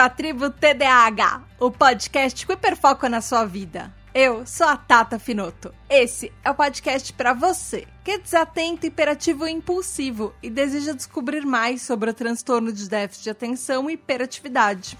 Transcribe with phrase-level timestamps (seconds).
[0.00, 3.94] à tribo TDAH, o podcast com hiperfoco na sua vida.
[4.14, 5.74] Eu sou a Tata Finoto.
[5.90, 11.44] Esse é o podcast para você que é desatento, hiperativo e impulsivo e deseja descobrir
[11.44, 14.96] mais sobre o transtorno de déficit de atenção e hiperatividade.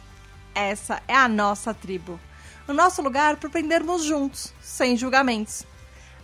[0.55, 2.21] Essa é a nossa tribo.
[2.69, 5.65] O nosso lugar para aprendermos juntos, sem julgamentos.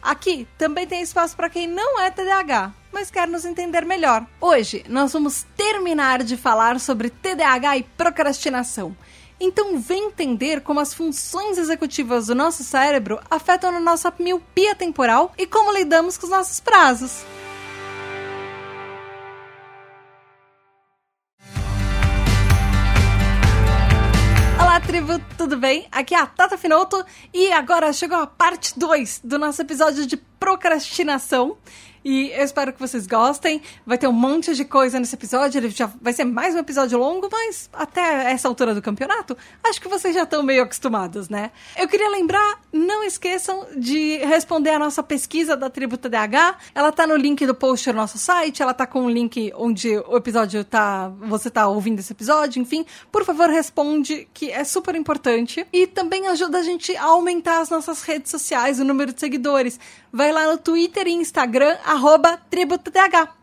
[0.03, 4.27] Aqui também tem espaço para quem não é TDAH, mas quer nos entender melhor.
[4.41, 8.97] Hoje nós vamos terminar de falar sobre TDAH e procrastinação.
[9.39, 15.31] Então vem entender como as funções executivas do nosso cérebro afetam a nossa miopia temporal
[15.37, 17.23] e como lidamos com os nossos prazos.
[24.59, 25.87] Olá, tribo, tudo bem?
[25.93, 30.17] Aqui é a Tata Finoto e agora chegou a parte 2 do nosso episódio de
[30.17, 31.59] procrastinação.
[32.09, 33.61] E eu espero que vocês gostem.
[33.85, 35.59] Vai ter um monte de coisa nesse episódio.
[35.59, 39.81] Ele já vai ser mais um episódio longo, mas até essa altura do campeonato, acho
[39.81, 41.51] que vocês já estão meio acostumados, né?
[41.77, 46.59] Eu queria lembrar, não esqueçam de responder a nossa pesquisa da Tribo TDAH.
[46.77, 49.53] Ela tá no link do post do nosso site, ela tá com o um link
[49.57, 51.09] onde o episódio tá.
[51.23, 52.87] Você tá ouvindo esse episódio, enfim.
[53.11, 55.67] Por favor, responde, que é super importante.
[55.73, 59.81] E também ajuda a gente a aumentar as nossas redes sociais, o número de seguidores.
[60.13, 62.41] Vai lá no Twitter e Instagram, arroba.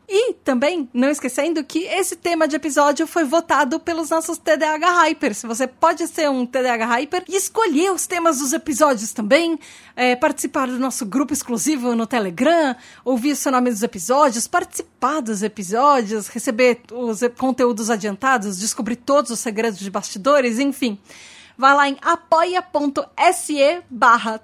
[0.07, 5.41] E também, não esquecendo que esse tema de episódio foi votado pelos nossos TDAH Hypers.
[5.43, 9.57] Você pode ser um TDAH Hyper e escolher os temas dos episódios também,
[9.95, 15.21] é, participar do nosso grupo exclusivo no Telegram, ouvir o seu nome dos episódios, participar
[15.21, 20.99] dos episódios, receber os conteúdos adiantados, descobrir todos os segredos de bastidores, enfim.
[21.57, 24.41] Vai lá em apoia.se barra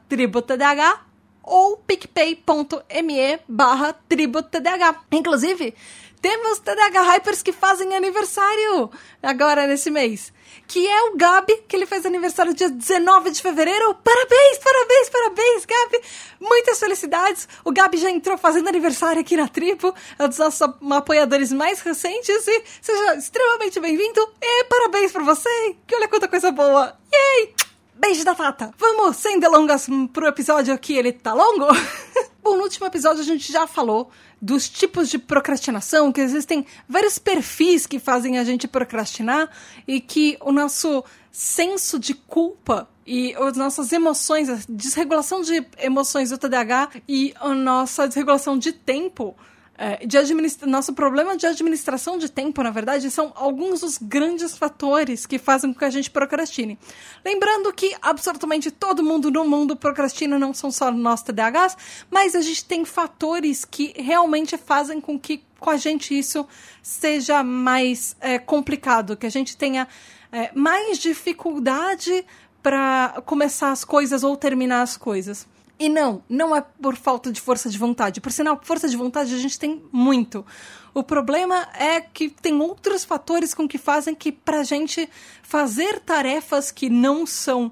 [1.50, 4.68] ou picpay.me barra tributdh.
[5.12, 5.74] Inclusive,
[6.22, 8.92] temos TDH Hypers que fazem aniversário
[9.24, 10.32] agora nesse mês.
[10.68, 13.96] Que é o Gabi, que ele fez aniversário dia 19 de fevereiro.
[13.96, 16.02] Parabéns, parabéns, parabéns, Gabi!
[16.40, 17.48] Muitas felicidades!
[17.64, 21.80] O Gabi já entrou fazendo aniversário aqui na tribo, é um dos nossos apoiadores mais
[21.82, 25.76] recentes e seja extremamente bem-vindo e parabéns pra você!
[25.88, 26.98] Que olha quanta coisa boa!
[27.12, 27.69] Yay!
[28.00, 28.72] Beijo da Tata.
[28.78, 31.68] Vamos, sem delongas, pro episódio que ele tá longo?
[32.42, 34.10] Bom, no último episódio a gente já falou
[34.42, 39.50] dos tipos de procrastinação, que existem vários perfis que fazem a gente procrastinar
[39.86, 46.30] e que o nosso senso de culpa e as nossas emoções, a desregulação de emoções
[46.30, 49.36] do TDAH e a nossa desregulação de tempo
[49.82, 50.68] é, de administra...
[50.68, 55.72] nosso problema de administração de tempo, na verdade, são alguns dos grandes fatores que fazem
[55.72, 56.78] com que a gente procrastine.
[57.24, 61.78] Lembrando que absolutamente todo mundo no mundo procrastina, não são só nós TDAHs,
[62.12, 66.46] mas a gente tem fatores que realmente fazem com que com a gente isso
[66.84, 69.88] seja mais é, complicado, que a gente tenha
[70.30, 72.26] é, mais dificuldade
[72.62, 75.48] para começar as coisas ou terminar as coisas.
[75.80, 78.20] E não, não é por falta de força de vontade.
[78.20, 80.46] Por sinal, força de vontade a gente tem muito.
[80.94, 85.10] O problema é que tem outros fatores com que fazem que pra gente
[85.42, 87.72] fazer tarefas que não são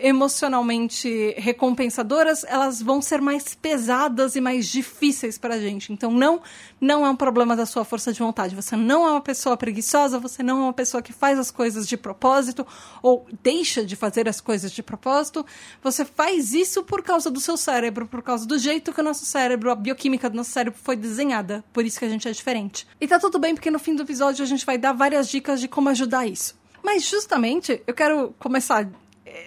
[0.00, 5.92] emocionalmente recompensadoras, elas vão ser mais pesadas e mais difíceis pra gente.
[5.92, 6.40] Então não,
[6.80, 8.54] não é um problema da sua força de vontade.
[8.54, 11.88] Você não é uma pessoa preguiçosa, você não é uma pessoa que faz as coisas
[11.88, 12.66] de propósito
[13.02, 15.44] ou deixa de fazer as coisas de propósito.
[15.82, 19.24] Você faz isso por causa do seu cérebro, por causa do jeito que o nosso
[19.24, 21.64] cérebro, a bioquímica do nosso cérebro foi desenhada.
[21.72, 22.86] Por isso que a gente é diferente.
[23.00, 25.60] E tá tudo bem, porque no fim do episódio a gente vai dar várias dicas
[25.60, 26.54] de como ajudar isso.
[26.82, 28.88] Mas justamente eu quero começar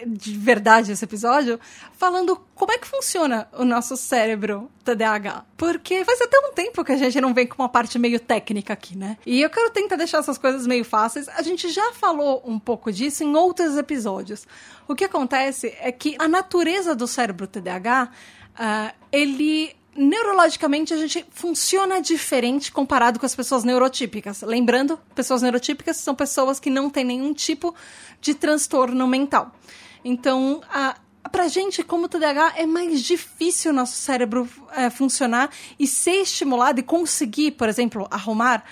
[0.06, 1.60] de verdade esse episódio
[1.94, 5.46] falando como é que funciona o nosso cérebro TDAH.
[5.58, 8.74] Porque faz até um tempo que a gente não vem com uma parte meio técnica
[8.74, 9.18] aqui, né?
[9.26, 11.28] E eu quero tentar deixar essas coisas meio fáceis.
[11.30, 14.48] A gente já falou um pouco disso em outros episódios.
[14.88, 21.26] O que acontece é que a natureza do cérebro TDAH, uh, ele neurologicamente a gente
[21.32, 24.42] funciona diferente comparado com as pessoas neurotípicas.
[24.42, 27.74] Lembrando, pessoas neurotípicas são pessoas que não têm nenhum tipo
[28.20, 29.56] de transtorno mental.
[30.04, 30.98] Então, a,
[31.32, 35.50] pra gente, como TDAH, é mais difícil o nosso cérebro é, funcionar
[35.80, 38.66] e ser estimulado e conseguir, por exemplo, arrumar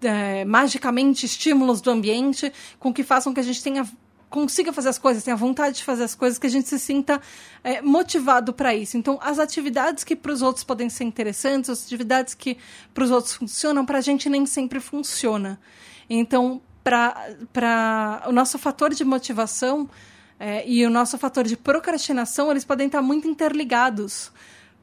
[0.00, 3.84] é, magicamente estímulos do ambiente com que façam que a gente tenha
[4.28, 7.20] consiga fazer as coisas, tenha vontade de fazer as coisas, que a gente se sinta
[7.64, 8.96] é, motivado para isso.
[8.96, 12.58] Então, as atividades que para os outros podem ser interessantes, as atividades que
[12.92, 15.58] para os outros funcionam, para a gente nem sempre funciona.
[16.08, 19.88] Então, para o nosso fator de motivação
[20.38, 24.30] é, e o nosso fator de procrastinação, eles podem estar muito interligados.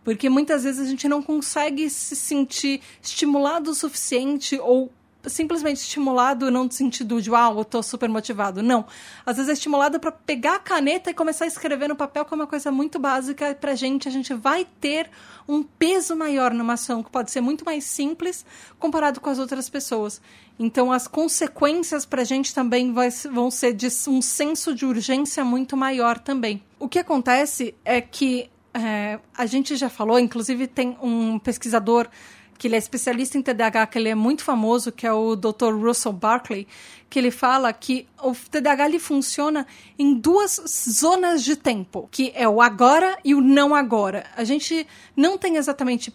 [0.04, 4.92] Porque muitas vezes a gente não consegue se sentir estimulado o suficiente ou
[5.27, 8.62] simplesmente estimulado não no sentido de, uau, eu tô super motivado.
[8.62, 8.86] Não.
[9.25, 12.33] Às vezes é estimulado para pegar a caneta e começar a escrever no papel, que
[12.33, 14.07] é uma coisa muito básica pra gente.
[14.07, 15.10] A gente vai ter
[15.48, 18.45] um peso maior numa ação, que pode ser muito mais simples
[18.80, 20.22] comparado com as outras pessoas.
[20.57, 25.75] Então, as consequências pra gente também vai, vão ser de um senso de urgência muito
[25.75, 26.63] maior também.
[26.80, 32.10] O que acontece é que é, a gente já falou, inclusive tem um pesquisador
[32.57, 35.74] que ele é especialista em TDAH, que ele é muito famoso, que é o Dr.
[35.74, 36.68] Russell Barkley,
[37.10, 39.68] que ele fala que o TDAH ele funciona
[39.98, 44.25] em duas zonas de tempo, que é o agora e o não agora.
[44.36, 46.13] A gente não tem exatamente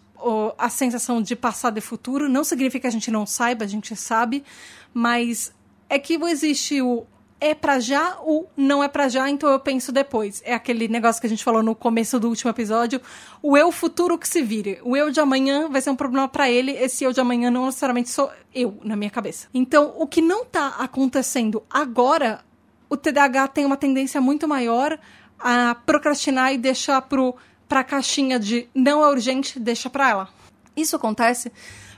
[0.58, 3.96] a sensação de passado e futuro, não significa que a gente não saiba, a gente
[3.96, 4.44] sabe,
[4.92, 5.52] mas
[5.88, 7.06] é que existe o
[7.40, 10.42] é para já ou não é para já, então eu penso depois.
[10.44, 13.00] É aquele negócio que a gente falou no começo do último episódio,
[13.42, 14.78] o eu futuro que se vire.
[14.82, 17.66] O eu de amanhã vai ser um problema para ele, esse eu de amanhã não
[17.66, 19.48] necessariamente sou eu na minha cabeça.
[19.54, 22.44] Então, o que não tá acontecendo agora,
[22.88, 24.98] o TDAH tem uma tendência muito maior
[25.38, 27.34] a procrastinar e deixar pro
[27.66, 30.28] pra caixinha de não é urgente, deixa para ela.
[30.76, 31.52] Isso acontece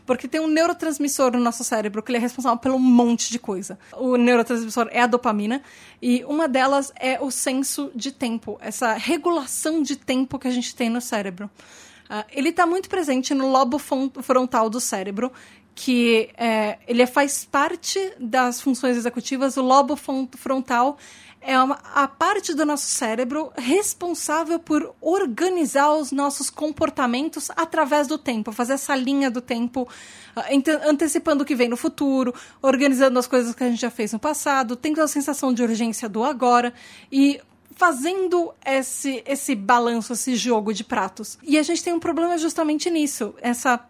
[0.04, 3.38] porque tem um neurotransmissor no nosso cérebro que ele é responsável por um monte de
[3.38, 3.78] coisa.
[3.92, 5.62] O neurotransmissor é a dopamina
[6.00, 10.74] e uma delas é o senso de tempo, essa regulação de tempo que a gente
[10.74, 11.50] tem no cérebro.
[12.10, 15.32] Uh, ele está muito presente no lobo frontal do cérebro,
[15.74, 19.56] que é, ele faz parte das funções executivas.
[19.56, 20.98] O lobo frontal
[21.42, 28.16] é uma, a parte do nosso cérebro responsável por organizar os nossos comportamentos através do
[28.16, 29.88] tempo, fazer essa linha do tempo,
[30.36, 30.46] ah,
[30.86, 34.20] antecipando o que vem no futuro, organizando as coisas que a gente já fez no
[34.20, 36.72] passado, tendo a sensação de urgência do agora
[37.10, 37.40] e
[37.74, 41.38] fazendo esse, esse balanço, esse jogo de pratos.
[41.42, 43.84] E a gente tem um problema justamente nisso, essa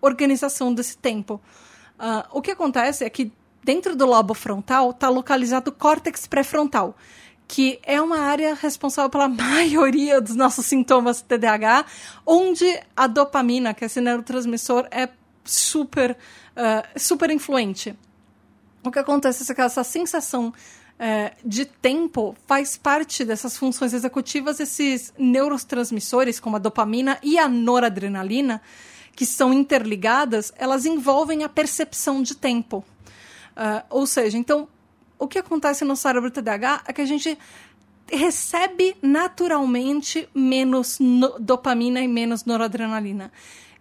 [0.00, 1.40] organização desse tempo.
[1.98, 3.32] Uh, o que acontece é que
[3.68, 6.96] dentro do lobo frontal está localizado o córtex pré-frontal,
[7.46, 11.84] que é uma área responsável pela maioria dos nossos sintomas TDAH,
[12.24, 12.64] onde
[12.96, 15.10] a dopamina, que é esse neurotransmissor, é
[15.44, 17.94] super, uh, super influente.
[18.82, 24.60] O que acontece é que essa sensação uh, de tempo faz parte dessas funções executivas,
[24.60, 28.62] esses neurotransmissores, como a dopamina e a noradrenalina,
[29.14, 32.82] que são interligadas, elas envolvem a percepção de tempo.
[33.58, 34.68] Uh, ou seja, então,
[35.18, 37.36] o que acontece no cérebro TDAH é que a gente
[38.06, 43.32] recebe naturalmente menos no, dopamina e menos noradrenalina.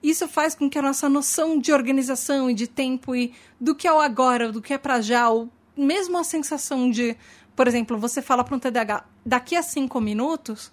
[0.02, 3.88] Isso faz com que a nossa noção de organização e de tempo e do que
[3.88, 7.16] é o agora, do que é para já, ou mesmo a sensação de,
[7.56, 10.72] por exemplo, você fala para um TDAH, daqui a cinco minutos,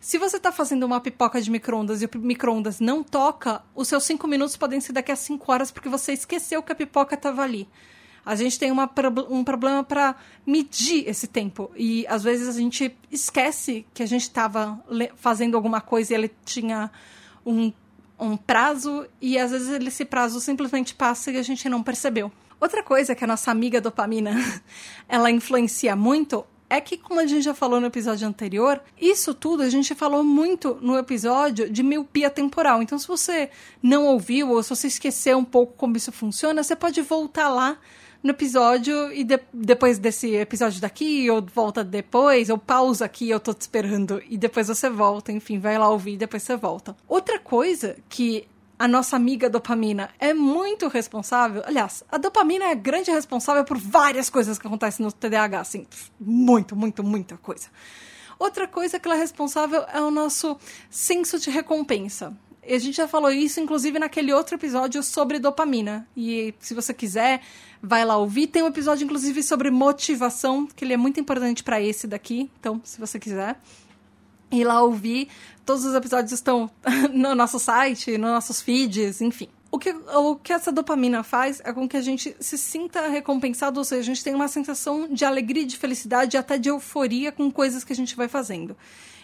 [0.00, 4.04] se você está fazendo uma pipoca de micro-ondas e o micro-ondas não toca, os seus
[4.04, 7.42] cinco minutos podem ser daqui a cinco horas porque você esqueceu que a pipoca estava
[7.42, 7.68] ali
[8.26, 8.90] a gente tem uma,
[9.30, 11.70] um problema para medir esse tempo.
[11.76, 14.82] E às vezes a gente esquece que a gente estava
[15.14, 16.90] fazendo alguma coisa e ele tinha
[17.46, 17.72] um,
[18.18, 22.32] um prazo, e às vezes esse prazo simplesmente passa e a gente não percebeu.
[22.60, 24.32] Outra coisa que a nossa amiga dopamina
[25.08, 29.62] ela influencia muito é que, como a gente já falou no episódio anterior, isso tudo
[29.62, 32.82] a gente falou muito no episódio de miopia temporal.
[32.82, 36.74] Então, se você não ouviu ou se você esqueceu um pouco como isso funciona, você
[36.74, 37.78] pode voltar lá
[38.26, 43.40] no episódio e de, depois desse episódio daqui, ou volta depois, ou pausa aqui, eu
[43.40, 46.96] tô te esperando, e depois você volta, enfim, vai lá ouvir e depois você volta.
[47.08, 48.46] Outra coisa que
[48.78, 51.62] a nossa amiga dopamina é muito responsável.
[51.64, 55.86] Aliás, a dopamina é grande responsável por várias coisas que acontecem no TDAH, assim,
[56.20, 57.68] muito, muito, muita coisa.
[58.38, 60.58] Outra coisa que ela é responsável é o nosso
[60.90, 62.36] senso de recompensa.
[62.68, 66.06] A gente já falou isso, inclusive, naquele outro episódio sobre dopamina.
[66.16, 67.40] E se você quiser,
[67.82, 68.48] vai lá ouvir.
[68.48, 72.50] Tem um episódio, inclusive, sobre motivação, que ele é muito importante para esse daqui.
[72.58, 73.60] Então, se você quiser
[74.50, 75.28] ir lá ouvir,
[75.64, 76.70] todos os episódios estão
[77.12, 79.48] no nosso site, nos nossos feeds, enfim.
[79.70, 83.78] O que, o que essa dopamina faz é com que a gente se sinta recompensado,
[83.78, 87.50] ou seja, a gente tem uma sensação de alegria, de felicidade, até de euforia com
[87.50, 88.76] coisas que a gente vai fazendo.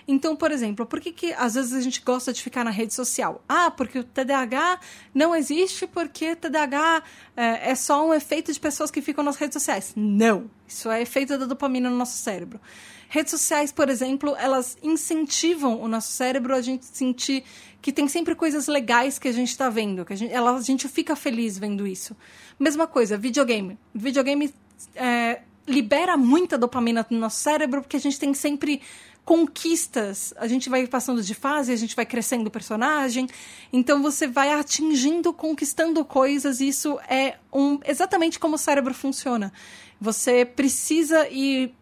[0.06, 2.92] Então, por exemplo, por que, que às vezes a gente gosta de ficar na rede
[2.92, 3.42] social?
[3.48, 4.80] Ah, porque o TDAH
[5.14, 7.02] não existe porque TDAH
[7.36, 9.92] é, é só um efeito de pessoas que ficam nas redes sociais.
[9.96, 12.60] Não, isso é efeito da dopamina no nosso cérebro.
[13.08, 17.44] Redes sociais, por exemplo, elas incentivam o nosso cérebro a gente sentir
[17.82, 20.62] que tem sempre coisas legais que a gente está vendo, que a gente, ela, a
[20.62, 22.16] gente fica feliz vendo isso.
[22.58, 23.78] Mesma coisa, videogame.
[23.94, 24.54] Videogame
[24.94, 28.80] é, libera muita dopamina no nosso cérebro, porque a gente tem sempre
[29.24, 30.34] conquistas.
[30.36, 33.26] A gente vai passando de fase, a gente vai crescendo o personagem.
[33.72, 36.60] Então você vai atingindo, conquistando coisas.
[36.60, 39.52] E isso é um, exatamente como o cérebro funciona.
[40.00, 41.74] Você precisa ir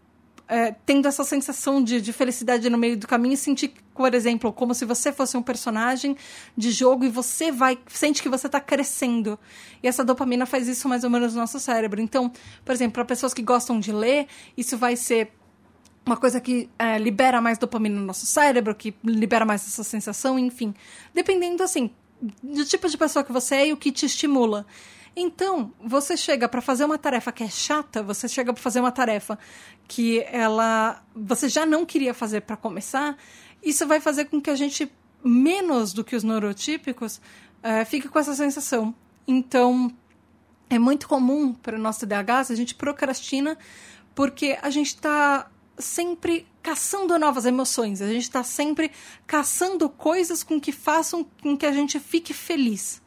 [0.51, 4.53] é, tendo essa sensação de, de felicidade no meio do caminho e sentir, por exemplo,
[4.53, 6.17] como se você fosse um personagem
[6.57, 9.39] de jogo e você vai sente que você está crescendo.
[9.81, 12.01] E essa dopamina faz isso mais ou menos no nosso cérebro.
[12.01, 12.33] Então,
[12.65, 15.33] por exemplo, para pessoas que gostam de ler, isso vai ser
[16.11, 20.37] uma coisa que é, libera mais dopamina no nosso cérebro, que libera mais essa sensação,
[20.37, 20.75] enfim.
[21.15, 21.91] Dependendo, assim,
[22.43, 24.67] do tipo de pessoa que você é e o que te estimula.
[25.15, 28.91] Então, você chega para fazer uma tarefa que é chata, você chega para fazer uma
[28.91, 29.39] tarefa
[29.87, 33.17] que ela você já não queria fazer para começar,
[33.63, 34.91] isso vai fazer com que a gente,
[35.25, 37.21] menos do que os neurotípicos,
[37.63, 38.95] é, fique com essa sensação.
[39.29, 39.93] Então,
[40.69, 43.57] é muito comum para o nosso TDAH, a gente procrastina
[44.15, 45.49] porque a gente está
[45.79, 48.91] sempre caçando novas emoções, a gente está sempre
[49.27, 53.01] caçando coisas com que façam com que a gente fique feliz.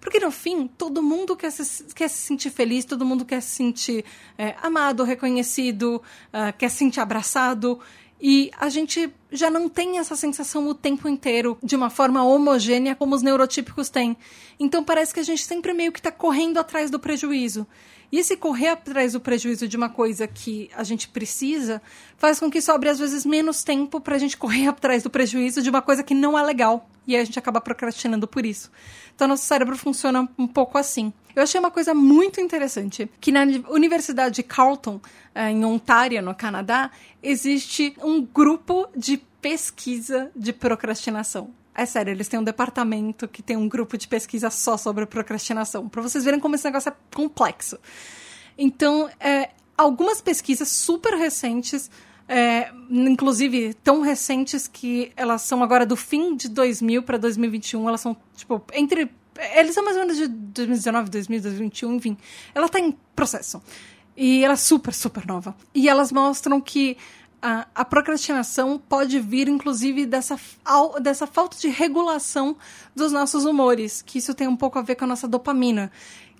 [0.00, 3.56] Porque no fim, todo mundo quer se, quer se sentir feliz, todo mundo quer se
[3.56, 4.04] sentir
[4.36, 7.80] é, amado, reconhecido, uh, quer se sentir abraçado.
[8.20, 12.94] E a gente já não tem essa sensação o tempo inteiro de uma forma homogênea
[12.94, 14.16] como os neurotípicos têm.
[14.58, 17.66] Então parece que a gente sempre meio que está correndo atrás do prejuízo.
[18.10, 21.80] E esse correr atrás do prejuízo de uma coisa que a gente precisa
[22.16, 25.62] faz com que sobre às vezes menos tempo para a gente correr atrás do prejuízo
[25.62, 26.88] de uma coisa que não é legal.
[27.06, 28.70] E aí a gente acaba procrastinando por isso.
[29.14, 31.12] Então nosso cérebro funciona um pouco assim.
[31.38, 35.00] Eu achei uma coisa muito interessante, que na Universidade de Carleton,
[35.32, 36.90] eh, em Ontário, no Canadá,
[37.22, 41.54] existe um grupo de pesquisa de procrastinação.
[41.72, 45.88] É sério, eles têm um departamento que tem um grupo de pesquisa só sobre procrastinação,
[45.88, 47.78] para vocês verem como esse negócio é complexo.
[48.58, 51.88] Então, é, algumas pesquisas super recentes,
[52.28, 58.00] é, inclusive tão recentes que elas são agora do fim de 2000 para 2021, elas
[58.00, 59.08] são, tipo, entre.
[59.54, 62.16] Eles são mais ou menos de 2019, 2021, enfim.
[62.54, 63.62] Ela está em processo.
[64.16, 65.56] E ela é super, super nova.
[65.74, 66.96] E elas mostram que
[67.40, 70.38] a, a, procrastinação pode vir, inclusive, dessa,
[71.00, 72.56] dessa falta de regulação
[72.96, 75.90] dos nossos humores, que isso tem um pouco a ver com a nossa dopamina.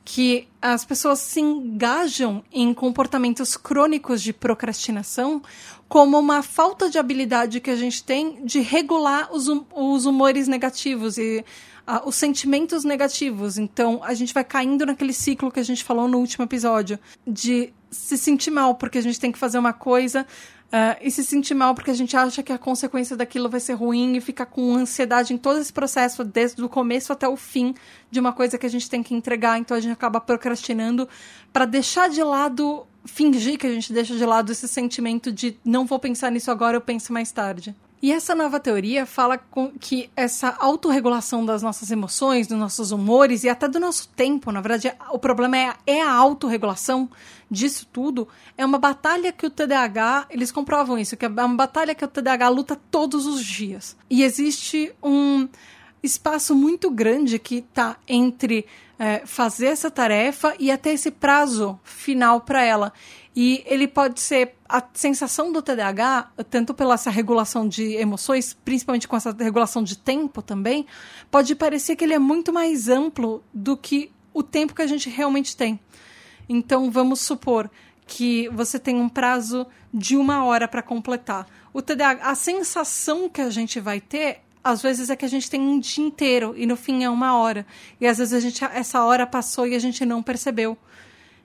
[0.05, 5.43] Que as pessoas se engajam em comportamentos crônicos de procrastinação
[5.88, 10.49] como uma falta de habilidade que a gente tem de regular os, hum, os humores
[10.49, 11.45] negativos e
[12.04, 13.57] os sentimentos negativos.
[13.57, 17.73] Então, a gente vai caindo naquele ciclo que a gente falou no último episódio, de
[17.90, 20.26] se sentir mal porque a gente tem que fazer uma coisa
[20.68, 23.73] Uh, e se sentir mal porque a gente acha que a consequência daquilo vai ser
[23.73, 27.75] ruim e ficar com ansiedade em todo esse processo, desde o começo até o fim
[28.11, 31.09] de uma coisa que a gente tem que entregar, então a gente acaba procrastinando
[31.54, 35.87] para deixar de lado, fingir que a gente deixa de lado esse sentimento de não
[35.87, 37.75] vou pensar nisso agora, eu penso mais tarde.
[38.00, 39.40] E essa nova teoria fala
[39.81, 44.61] que essa autorregulação das nossas emoções, dos nossos humores e até do nosso tempo, na
[44.61, 47.11] verdade, o problema é, é a autorregulação
[47.50, 51.95] disso tudo, é uma batalha que o TDAH, eles comprovam isso, que é uma batalha
[51.95, 53.97] que o TDAH luta todos os dias.
[54.09, 55.49] E existe um
[56.02, 58.64] espaço muito grande que está entre
[58.99, 62.93] é, fazer essa tarefa e até esse prazo final para ela.
[63.35, 69.08] E ele pode ser a sensação do TDAH, tanto pela essa regulação de emoções, principalmente
[69.08, 70.87] com essa regulação de tempo também,
[71.30, 75.08] pode parecer que ele é muito mais amplo do que o tempo que a gente
[75.08, 75.80] realmente tem.
[76.48, 77.70] Então, vamos supor
[78.06, 81.46] que você tem um prazo de uma hora para completar.
[81.72, 85.48] O TDAH, a sensação que a gente vai ter às vezes é que a gente
[85.48, 87.66] tem um dia inteiro e no fim é uma hora.
[88.00, 90.76] E às vezes a gente, essa hora passou e a gente não percebeu.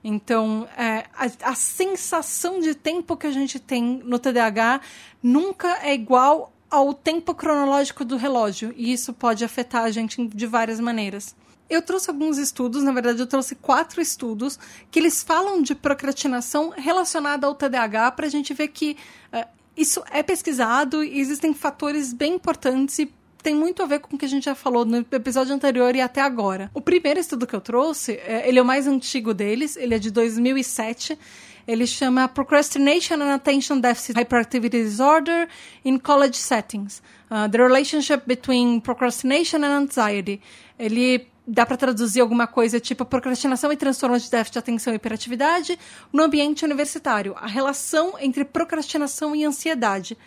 [0.03, 4.81] Então, é, a, a, sensação de tempo que a gente tem no TDAH
[5.21, 10.45] nunca é igual ao tempo cronológico do relógio, e isso pode afetar a gente de
[10.45, 11.35] várias maneiras.
[11.69, 14.59] Eu trouxe alguns estudos, na verdade, eu trouxe quatro estudos
[14.91, 18.97] que eles falam de procrastinação relacionada ao TDAH para a gente ver que
[19.31, 23.11] uh, isso é pesquisado e existem fatores bem importantes e
[23.43, 26.01] tem muito a ver com o que a gente já falou no episódio anterior e
[26.01, 26.71] até agora.
[26.73, 29.99] O primeiro estudo que eu trouxe, é, ele é o mais antigo deles, ele é
[29.99, 31.19] de 2007.
[31.67, 35.47] Ele chama Procrastination and Attention Deficit Hyperactivity Disorder
[35.83, 37.01] in College Settings.
[37.29, 40.41] Uh, the Relationship Between Procrastination and Anxiety.
[40.79, 44.95] Ele dá para traduzir alguma coisa tipo procrastinação e transtornos de déficit de atenção e
[44.95, 45.77] hiperatividade
[46.11, 47.35] no ambiente universitário.
[47.37, 50.17] A relação entre procrastinação e ansiedade.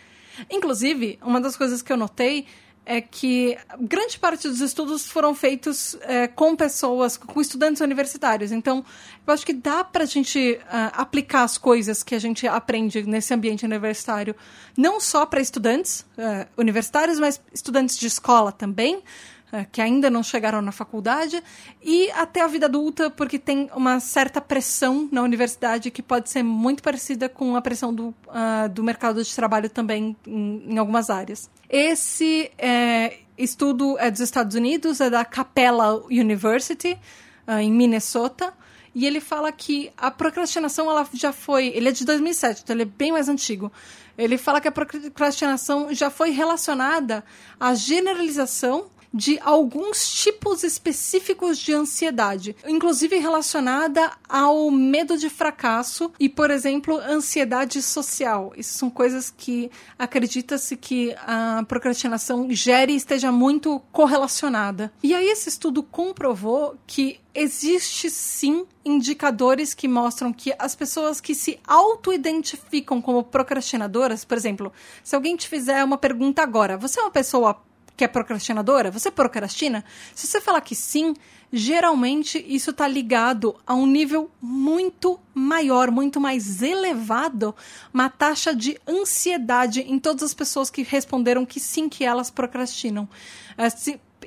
[0.51, 2.45] Inclusive, uma das coisas que eu notei
[2.89, 8.49] é que grande parte dos estudos foram feitos é, com pessoas, com estudantes universitários.
[8.49, 8.83] Então,
[9.25, 13.03] eu acho que dá para a gente uh, aplicar as coisas que a gente aprende
[13.03, 14.33] nesse ambiente universitário,
[14.77, 19.03] não só para estudantes uh, universitários, mas estudantes de escola também.
[19.49, 21.41] É, que ainda não chegaram na faculdade,
[21.81, 26.43] e até a vida adulta, porque tem uma certa pressão na universidade que pode ser
[26.43, 31.09] muito parecida com a pressão do, uh, do mercado de trabalho também em, em algumas
[31.09, 31.49] áreas.
[31.69, 36.99] Esse é, estudo é dos Estados Unidos, é da Capella University,
[37.47, 38.53] uh, em Minnesota,
[38.93, 41.67] e ele fala que a procrastinação ela já foi.
[41.67, 43.71] Ele é de 2007, então ele é bem mais antigo.
[44.17, 47.23] Ele fala que a procrastinação já foi relacionada
[47.57, 56.29] à generalização de alguns tipos específicos de ansiedade, inclusive relacionada ao medo de fracasso e,
[56.29, 58.53] por exemplo, ansiedade social.
[58.55, 64.93] Isso são coisas que acredita-se que a procrastinação gere e esteja muito correlacionada.
[65.01, 71.35] E aí esse estudo comprovou que existe sim indicadores que mostram que as pessoas que
[71.35, 74.71] se auto-identificam como procrastinadoras, por exemplo,
[75.03, 77.61] se alguém te fizer uma pergunta agora, você é uma pessoa
[77.97, 78.91] que é procrastinadora?
[78.91, 79.83] Você procrastina?
[80.13, 81.15] Se você falar que sim,
[81.51, 87.55] geralmente isso está ligado a um nível muito maior, muito mais elevado,
[87.91, 93.09] uma taxa de ansiedade em todas as pessoas que responderam que sim, que elas procrastinam.
[93.57, 93.67] É,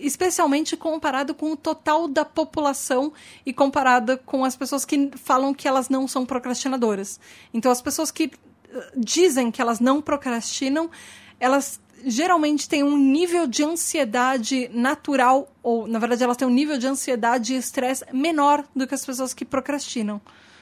[0.01, 3.13] especialmente comparado com o total da população
[3.47, 7.21] e comparado com as pessoas que falam que elas não são procrastinadoras.
[7.53, 8.31] Então, as pessoas que
[8.71, 10.91] eh, dizem que elas não procrastinam,
[11.39, 16.79] elas geralmente têm um nível de ansiedade natural, ou na verdade elas têm um nível
[16.79, 20.21] de ansiedade e estresse menor do que as pessoas que procrastinam.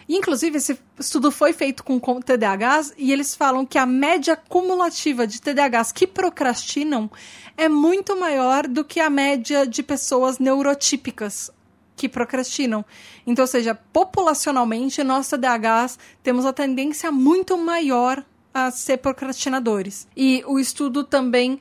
[0.08, 5.26] Inclusive, esse estudo foi feito com, com TDAHs e eles falam que a média cumulativa
[5.26, 7.10] de TDAHs que procrastinam
[7.58, 11.50] é muito maior do que a média de pessoas neurotípicas
[11.94, 12.84] que procrastinam.
[13.26, 20.06] Então, ou seja, populacionalmente, nós TDAHs temos a tendência muito maior a ser procrastinadores.
[20.16, 21.58] E o estudo também uh,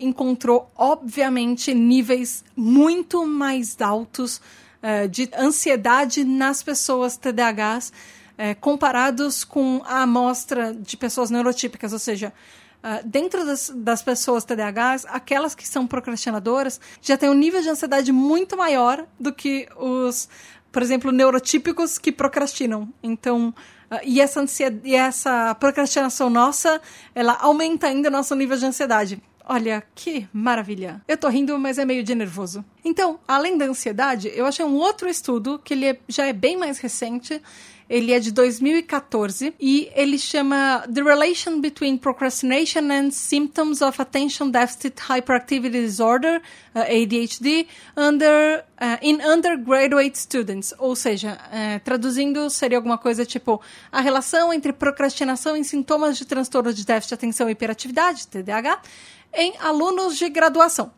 [0.00, 9.82] encontrou, obviamente, níveis muito mais altos uh, de ansiedade nas pessoas TDAHs uh, comparados com
[9.84, 12.32] a amostra de pessoas neurotípicas, ou seja,
[12.84, 17.70] Uh, dentro das, das, pessoas TDAHs, aquelas que são procrastinadoras já têm um nível de
[17.70, 20.28] ansiedade muito maior do que os,
[20.70, 22.92] por exemplo, neurotípicos que procrastinam.
[23.02, 23.54] Então,
[24.04, 26.80] e, essa ansiedade, e essa procrastinação nossa,
[27.14, 29.22] ela aumenta ainda nosso nível de ansiedade.
[29.46, 31.02] Olha, que maravilha.
[31.06, 32.64] Eu tô rindo, mas é meio de nervoso.
[32.82, 36.56] Então, além da ansiedade, eu achei um outro estudo que ele é, já é bem
[36.56, 37.42] mais recente
[37.94, 44.50] ele é de 2014 e ele chama The Relation Between Procrastination and Symptoms of Attention
[44.50, 46.42] Deficit Hyperactivity Disorder,
[46.74, 50.74] uh, ADHD, under, uh, in undergraduate students.
[50.76, 56.24] Ou seja, uh, traduzindo, seria alguma coisa tipo a relação entre procrastinação e sintomas de
[56.24, 58.82] transtorno de déficit de atenção e hiperatividade, TDAH,
[59.32, 60.92] em alunos de graduação.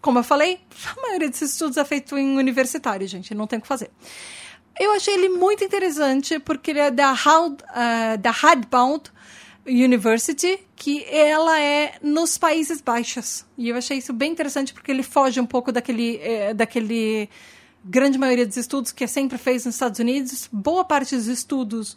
[0.00, 0.58] Como eu falei,
[0.96, 3.92] a maioria desses estudos é feito em universitário, gente, não tem o que fazer.
[4.80, 9.10] Eu achei ele muito interessante porque ele é da, Hound, uh, da Hadbound
[9.66, 13.44] University, que ela é nos Países Baixos.
[13.58, 17.28] E eu achei isso bem interessante porque ele foge um pouco daquele, eh, daquele
[17.84, 20.48] grande maioria dos estudos que é sempre feito nos Estados Unidos.
[20.50, 21.94] Boa parte dos estudos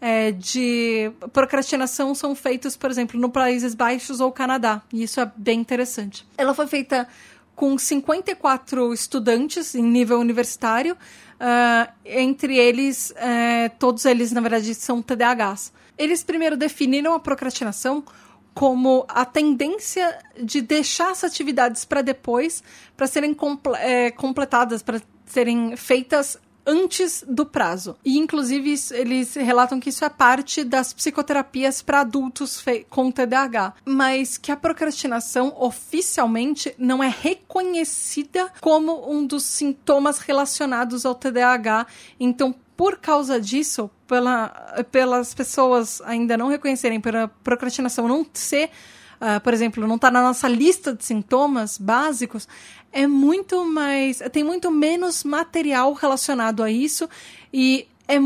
[0.00, 4.82] é, de procrastinação são feitos, por exemplo, no Países Baixos ou Canadá.
[4.92, 6.24] E isso é bem interessante.
[6.38, 7.08] Ela foi feita
[7.56, 10.96] com 54 estudantes em nível universitário,
[11.40, 15.72] Uh, entre eles, uh, todos eles, na verdade, são TDAHs.
[15.96, 18.04] Eles primeiro definiram a procrastinação
[18.52, 22.62] como a tendência de deixar as atividades para depois,
[22.94, 23.34] para serem
[23.78, 27.96] é, completadas, para serem feitas antes do prazo.
[28.04, 34.38] E, inclusive, eles relatam que isso é parte das psicoterapias para adultos com TDAH, mas
[34.38, 41.86] que a procrastinação oficialmente não é reconhecida como um dos sintomas relacionados ao TDAH.
[42.18, 44.48] Então, por causa disso, pela,
[44.90, 48.70] pelas pessoas ainda não reconhecerem, pela procrastinação não ser
[49.20, 52.48] Uh, por exemplo, não está na nossa lista de sintomas básicos,
[52.90, 54.22] é muito mais.
[54.32, 57.08] tem muito menos material relacionado a isso
[57.52, 58.18] e é,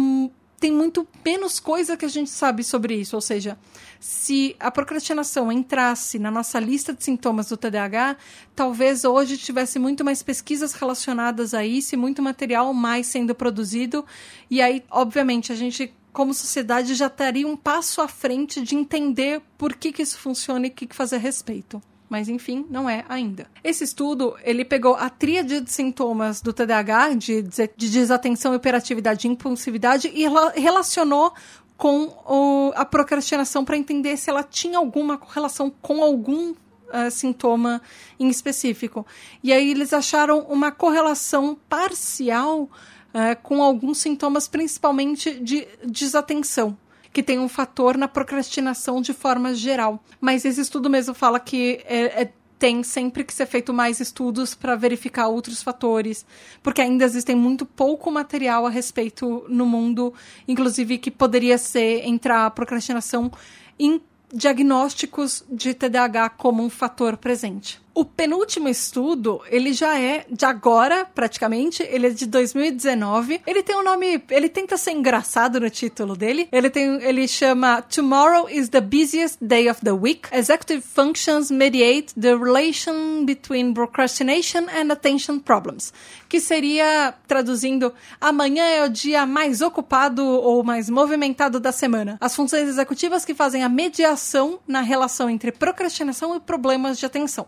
[0.61, 3.17] tem muito menos coisa que a gente sabe sobre isso.
[3.17, 3.59] Ou seja,
[4.01, 8.17] se a procrastinação entrasse na nossa lista de sintomas do TDAH,
[8.55, 14.07] talvez hoje tivesse muito mais pesquisas relacionadas a isso e muito material mais sendo produzido.
[14.51, 19.43] E aí, obviamente, a gente como sociedade já estaria um passo à frente de entender
[19.59, 21.83] por que, que isso funciona e o que, que fazer a respeito.
[22.09, 23.49] mas enfim, não é ainda.
[23.65, 29.31] Esse estudo, ele pegou a tríade de sintomas do TDAH, de, de desatenção, hiperatividade e
[29.31, 30.25] impulsividade, e
[30.61, 31.33] relacionou
[31.77, 37.83] com o, a procrastinação para entender se ela tinha alguma correlação com algum uh, sintoma
[38.21, 39.05] em específico.
[39.43, 42.71] E aí eles acharam uma correlação parcial
[43.15, 46.77] uh, com alguns sintomas, principalmente de desatenção
[47.13, 50.03] que tem um fator na procrastinação de forma geral.
[50.21, 54.55] Mas esse estudo mesmo fala que é, é tem sempre que ser feito mais estudos
[54.55, 56.25] para verificar outros fatores,
[56.63, 60.15] porque ainda existem muito pouco material a respeito no mundo,
[60.49, 63.31] inclusive que poderia ser entrar a procrastinação
[63.79, 64.01] em
[64.33, 67.84] diagnósticos de TDAH como um fator presente.
[67.97, 73.41] O penúltimo estudo, ele já é de agora, praticamente, ele é de 2019.
[73.47, 76.49] Ele tem um nome, ele tenta ser engraçado no título dele.
[76.51, 80.29] Ele tem, ele chama Tomorrow is the busiest day of the week.
[80.33, 85.93] Executive functions mediate the relation between procrastination and attention problems.
[86.29, 92.19] Que seria, traduzindo, amanhã é o dia mais ocupado ou mais movimentado da semana.
[92.21, 97.47] As funções executivas que fazem a mediação na relação entre procrastinação e problemas de atenção.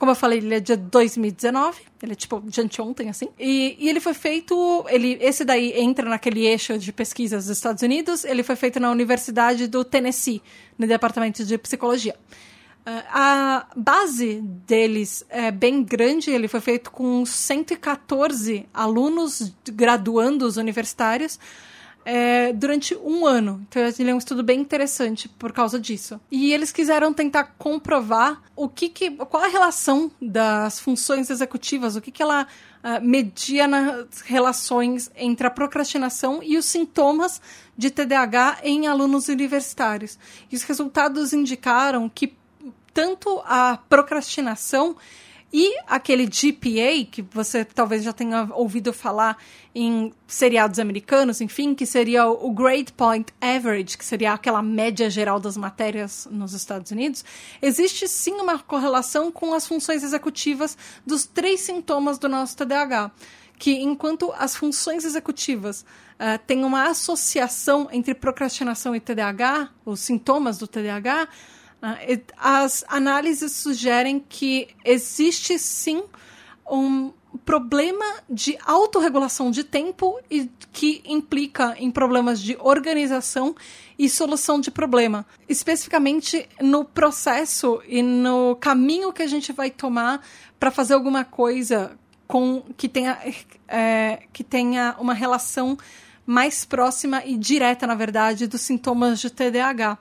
[0.00, 1.82] Como eu falei, ele é de 2019.
[2.02, 3.28] Ele é tipo de anteontem, assim.
[3.38, 4.86] E, e, ele foi feito.
[4.88, 8.24] Ele, esse daí entra naquele eixo de pesquisas dos Estados Unidos.
[8.24, 10.42] Ele foi feito na Universidade do Tennessee,
[10.78, 12.16] no departamento de psicologia.
[12.80, 21.38] Uh, a base deles é bem grande, ele foi feito com 114 alunos graduandos universitários
[22.12, 23.64] é, durante um ano.
[23.68, 26.20] Então ele é um estudo bem interessante por causa disso.
[26.28, 32.00] E eles quiseram tentar comprovar o que, que qual a relação das funções executivas, o
[32.00, 32.48] que, que ela
[32.82, 37.40] uh, media nas relações entre a procrastinação e os sintomas
[37.78, 40.18] de TDAH em alunos universitários.
[40.50, 42.34] E os resultados indicaram que
[42.92, 44.96] tanto a procrastinação
[45.52, 49.36] e aquele GPA, que você talvez já tenha ouvido falar
[49.74, 55.40] em seriados americanos, enfim, que seria o Grade Point Average, que seria aquela média geral
[55.40, 57.24] das matérias nos Estados Unidos,
[57.60, 63.10] existe sim uma correlação com as funções executivas dos três sintomas do nosso TDAH.
[63.58, 70.56] Que enquanto as funções executivas uh, têm uma associação entre procrastinação e TDAH, os sintomas
[70.56, 71.28] do TDAH, ah,
[72.36, 76.02] as análises sugerem que existe sim
[76.70, 77.12] um
[77.44, 83.54] problema de autorregulação de tempo e que implica em problemas de organização
[83.98, 90.24] e solução de problema, especificamente no processo e no caminho que a gente vai tomar
[90.58, 93.18] para fazer alguma coisa com que tenha,
[93.66, 95.76] é, que tenha uma relação
[96.24, 99.98] mais próxima e direta, na verdade, dos sintomas de TDAH.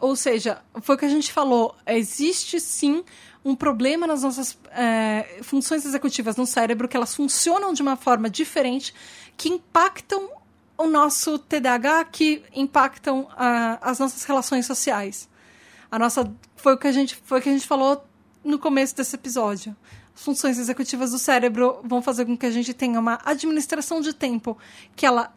[0.00, 1.74] Ou seja, foi o que a gente falou.
[1.86, 3.04] Existe sim
[3.44, 8.28] um problema nas nossas é, funções executivas no cérebro, que elas funcionam de uma forma
[8.28, 8.94] diferente,
[9.36, 10.28] que impactam
[10.76, 15.28] o nosso TDAH, que impactam uh, as nossas relações sociais.
[15.90, 18.02] A nossa foi o que a gente foi o que a gente falou
[18.42, 19.76] no começo desse episódio.
[20.14, 24.14] As funções executivas do cérebro vão fazer com que a gente tenha uma administração de
[24.14, 24.56] tempo
[24.96, 25.34] que ela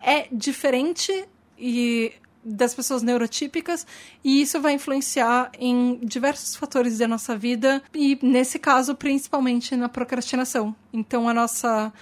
[0.00, 1.26] é diferente
[1.58, 2.12] e
[2.46, 3.84] das pessoas neurotípicas
[4.22, 9.88] e isso vai influenciar em diversos fatores da nossa vida e nesse caso principalmente na
[9.88, 10.74] procrastinação.
[10.92, 11.92] Então a nossa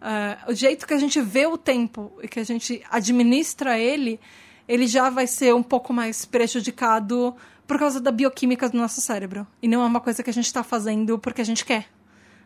[0.00, 4.20] uh, o jeito que a gente vê o tempo e que a gente administra ele,
[4.68, 7.34] ele já vai ser um pouco mais prejudicado
[7.66, 10.46] por causa da bioquímica do nosso cérebro e não é uma coisa que a gente
[10.46, 11.86] está fazendo porque a gente quer.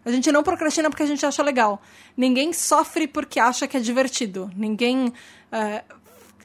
[0.05, 1.81] A gente não procrastina porque a gente acha legal.
[2.17, 4.51] Ninguém sofre porque acha que é divertido.
[4.57, 6.02] Ninguém uh,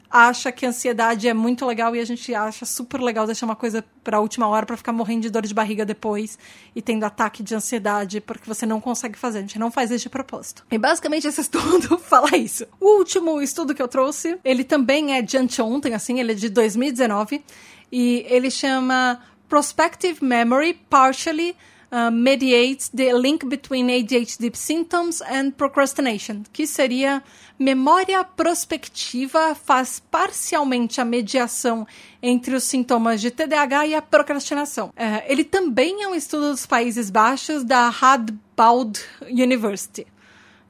[0.10, 3.84] acha que ansiedade é muito legal e a gente acha super legal deixar uma coisa
[4.04, 6.38] para a última hora para ficar morrendo de dor de barriga depois
[6.76, 9.40] e tendo ataque de ansiedade porque você não consegue fazer.
[9.40, 10.66] A gente não faz isso de propósito.
[10.72, 12.66] E basicamente esse estudo fala isso.
[12.80, 16.50] O último estudo que eu trouxe, ele também é de anteontem, assim, ele é de
[16.50, 17.44] 2019
[17.92, 21.56] e ele chama Prospective Memory Partially
[21.92, 27.24] uh, mediates the link between ADHD symptoms and procrastination, que seria
[27.58, 31.88] memória prospectiva faz parcialmente a mediação
[32.22, 34.88] entre os sintomas de TDAH e a procrastinação.
[34.90, 40.06] Uh, ele também é um estudo dos Países Baixos da Radboud University.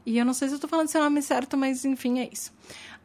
[0.05, 2.53] E eu não sei se eu estou falando seu nome certo, mas enfim, é isso.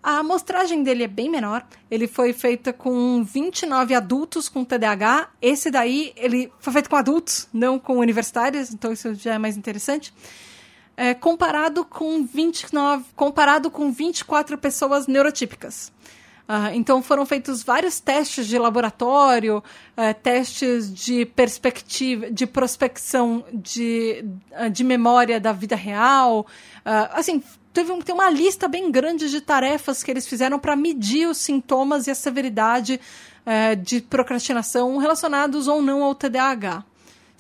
[0.03, 1.65] A amostragem dele é bem menor.
[1.89, 5.29] Ele foi feita com 29 adultos com TDAH.
[5.41, 9.57] Esse daí, ele foi feito com adultos, não com universitários, então isso já é mais
[9.57, 10.13] interessante.
[10.97, 15.93] É, comparado com 29, comparado com 24 pessoas neurotípicas.
[16.49, 19.59] Uh, então foram feitos vários testes de laboratório,
[19.97, 24.25] uh, testes de perspectiva, de prospecção de,
[24.61, 26.47] uh, de memória da vida real.
[27.13, 31.39] assim, teve tem uma lista bem grande de tarefas que eles fizeram para medir os
[31.39, 33.01] sintomas e a severidade
[33.83, 36.85] de procrastinação relacionados ou não ao TDAH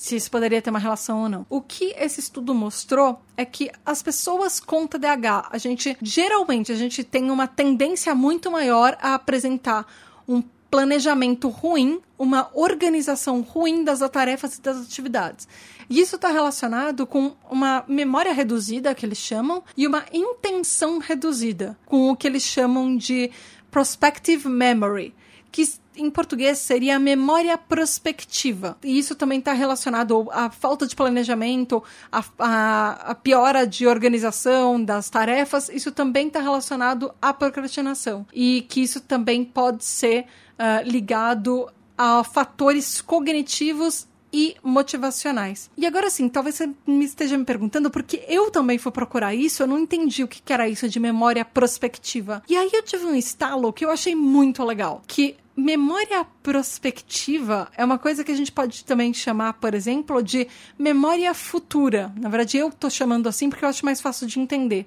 [0.02, 1.46] se isso poderia ter uma relação ou não.
[1.48, 6.74] O que esse estudo mostrou é que as pessoas com TDAH, a gente geralmente a
[6.74, 9.86] gente tem uma tendência muito maior a apresentar
[10.26, 10.42] um
[10.72, 15.46] planejamento ruim, uma organização ruim das tarefas e das atividades.
[15.90, 21.76] E isso está relacionado com uma memória reduzida, que eles chamam, e uma intenção reduzida,
[21.84, 23.30] com o que eles chamam de
[23.70, 25.14] prospective memory,
[25.50, 25.62] que
[25.94, 28.78] em português seria a memória prospectiva.
[28.82, 34.82] E isso também está relacionado à falta de planejamento, à, à, à, piora de organização
[34.82, 35.68] das tarefas.
[35.68, 38.26] Isso também está relacionado à procrastinação.
[38.32, 40.24] E que isso também pode ser
[40.58, 45.70] uh, ligado a fatores cognitivos e motivacionais.
[45.76, 49.62] E agora sim, talvez você me esteja me perguntando, porque eu também fui procurar isso,
[49.62, 52.42] eu não entendi o que era isso de memória prospectiva.
[52.48, 57.84] E aí eu tive um estalo que eu achei muito legal, que memória prospectiva é
[57.84, 62.10] uma coisa que a gente pode também chamar, por exemplo, de memória futura.
[62.18, 64.86] Na verdade, eu estou chamando assim porque eu acho mais fácil de entender.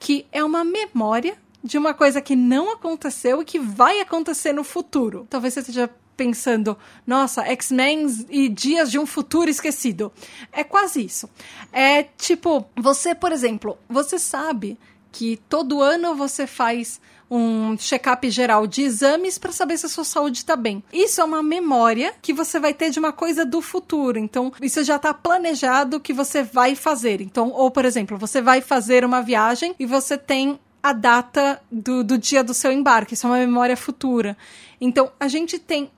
[0.00, 4.64] Que é uma memória de uma coisa que não aconteceu e que vai acontecer no
[4.64, 5.26] futuro.
[5.28, 10.12] Talvez você esteja pensando, nossa, X-Men e Dias de um Futuro Esquecido.
[10.52, 11.30] É quase isso.
[11.72, 14.76] É tipo, você, por exemplo, você sabe
[15.12, 20.04] que todo ano você faz um check-up geral de exames para saber se a sua
[20.04, 20.82] saúde está bem.
[20.92, 24.18] Isso é uma memória que você vai ter de uma coisa do futuro.
[24.18, 27.20] Então, isso já está planejado que você vai fazer.
[27.20, 32.04] Então, ou por exemplo, você vai fazer uma viagem e você tem a data do,
[32.04, 33.14] do dia do seu embarque.
[33.14, 34.36] Isso é uma memória futura.
[34.80, 35.90] Então, a gente tem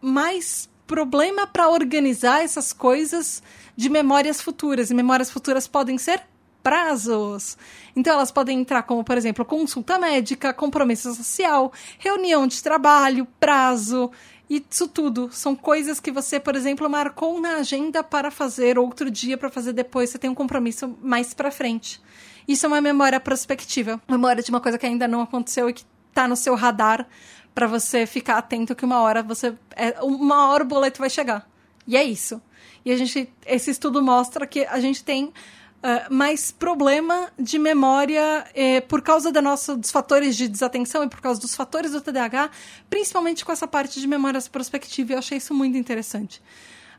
[0.00, 3.42] mais problema para organizar essas coisas
[3.76, 4.90] de memórias futuras.
[4.90, 6.22] E memórias futuras podem ser
[6.62, 7.56] prazos.
[7.94, 14.10] Então, elas podem entrar como, por exemplo, consulta médica, compromisso social, reunião de trabalho, prazo.
[14.50, 19.36] Isso tudo são coisas que você, por exemplo, marcou na agenda para fazer outro dia
[19.36, 22.00] para fazer depois, você tem um compromisso mais para frente.
[22.48, 25.84] Isso é uma memória prospectiva, memória de uma coisa que ainda não aconteceu e que
[26.08, 27.06] está no seu radar
[27.54, 31.46] para você ficar atento que uma hora você é, uma hora o boleto vai chegar.
[31.86, 32.40] E é isso.
[32.84, 35.32] E a gente esse estudo mostra que a gente tem
[35.78, 41.08] Uh, mais problema de memória eh, por causa da nossa, dos fatores de desatenção e
[41.08, 42.50] por causa dos fatores do TDAH,
[42.90, 45.12] principalmente com essa parte de memórias prospectivas.
[45.12, 46.42] Eu achei isso muito interessante.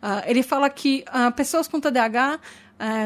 [0.01, 2.39] Uh, ele fala que uh, pessoas com TDAH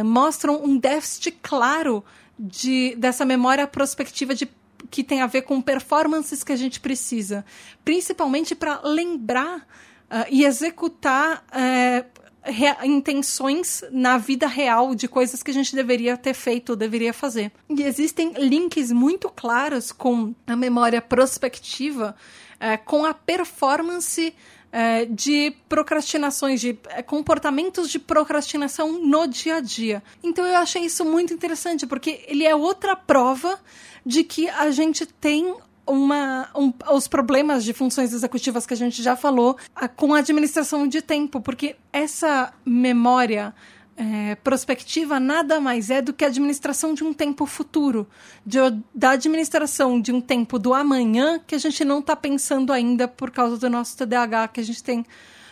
[0.06, 2.06] mostram um déficit claro
[2.38, 4.50] de, dessa memória prospectiva de
[4.89, 7.46] que tem a ver com performances que a gente precisa,
[7.84, 15.54] principalmente para lembrar uh, e executar uh, intenções na vida real de coisas que a
[15.54, 17.52] gente deveria ter feito ou deveria fazer.
[17.69, 22.15] E existem links muito claros com a memória prospectiva,
[22.56, 24.34] uh, com a performance
[24.73, 30.01] é, de procrastinações, de é, comportamentos de procrastinação no dia a dia.
[30.23, 33.59] Então eu achei isso muito interessante, porque ele é outra prova
[34.03, 35.55] de que a gente tem
[35.86, 40.19] uma, um, os problemas de funções executivas que a gente já falou a, com a
[40.19, 43.53] administração de tempo, porque essa memória
[43.95, 48.08] é, prospectiva nada mais é do que a administração de um tempo futuro,
[48.45, 48.58] de,
[48.93, 53.32] da administração de um tempo do amanhã que a gente não está pensando ainda por
[53.32, 55.06] causa do nosso TDAH, que a gente tem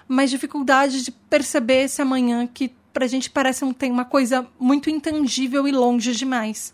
[0.08, 4.46] mais dificuldade de perceber esse amanhã que para a gente parece um, tem uma coisa
[4.60, 6.74] muito intangível e longe demais.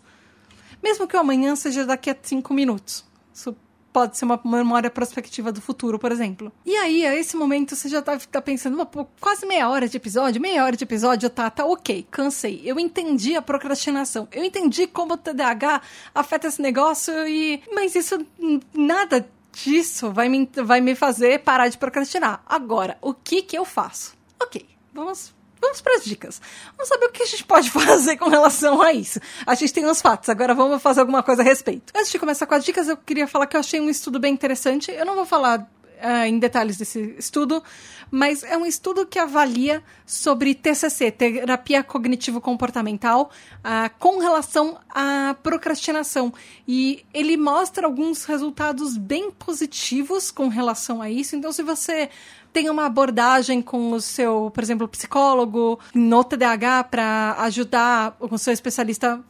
[0.82, 3.04] Mesmo que o amanhã seja daqui a cinco minutos.
[3.32, 3.56] Isso
[3.98, 6.52] pode ser uma memória prospectiva do futuro, por exemplo.
[6.64, 9.96] E aí, a esse momento, você já tá, tá pensando, pô, quase meia hora de
[9.96, 12.62] episódio, meia hora de episódio, tá, tá ok, cansei.
[12.64, 15.82] Eu entendi a procrastinação, eu entendi como o TDAH
[16.14, 17.60] afeta esse negócio e.
[17.72, 18.24] Mas isso,
[18.72, 22.40] nada disso vai me, vai me fazer parar de procrastinar.
[22.46, 24.14] Agora, o que que eu faço?
[24.40, 26.40] Ok, vamos Vamos para as dicas.
[26.76, 29.20] Vamos saber o que a gente pode fazer com relação a isso.
[29.46, 31.92] A gente tem uns fatos, agora vamos fazer alguma coisa a respeito.
[31.96, 34.32] Antes de começar com as dicas, eu queria falar que eu achei um estudo bem
[34.32, 34.90] interessante.
[34.90, 35.68] Eu não vou falar
[35.98, 37.62] uh, em detalhes desse estudo,
[38.10, 46.32] mas é um estudo que avalia sobre TCC, terapia cognitivo-comportamental, uh, com relação à procrastinação.
[46.66, 51.36] E ele mostra alguns resultados bem positivos com relação a isso.
[51.36, 52.08] Então, se você
[52.52, 58.52] tenha uma abordagem com o seu, por exemplo, psicólogo no TDAH para ajudar o seu
[58.52, 59.22] especialista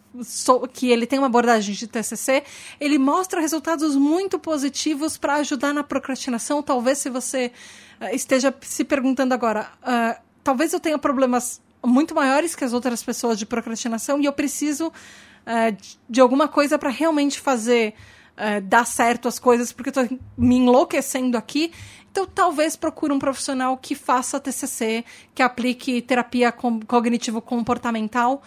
[0.73, 2.43] que ele tem uma abordagem de TCC,
[2.81, 6.63] ele mostra resultados muito positivos para ajudar na procrastinação.
[6.63, 7.53] Talvez se você
[8.01, 13.03] uh, esteja se perguntando agora, uh, talvez eu tenha problemas muito maiores que as outras
[13.03, 15.77] pessoas de procrastinação e eu preciso uh,
[16.09, 17.95] de alguma coisa para realmente fazer
[18.39, 21.73] uh, dar certo as coisas, porque eu estou me enlouquecendo aqui.
[22.11, 28.43] Então, talvez procure um profissional que faça TCC, que aplique terapia cognitivo-comportamental.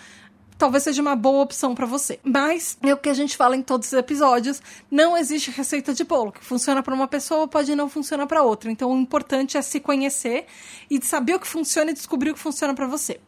[0.57, 2.19] Talvez seja uma boa opção para você.
[2.23, 6.03] Mas é o que a gente fala em todos os episódios: não existe receita de
[6.03, 6.31] bolo.
[6.31, 8.71] que funciona para uma pessoa pode não funcionar para outra.
[8.71, 10.45] Então, o importante é se conhecer
[10.89, 13.19] e saber o que funciona e descobrir o que funciona para você.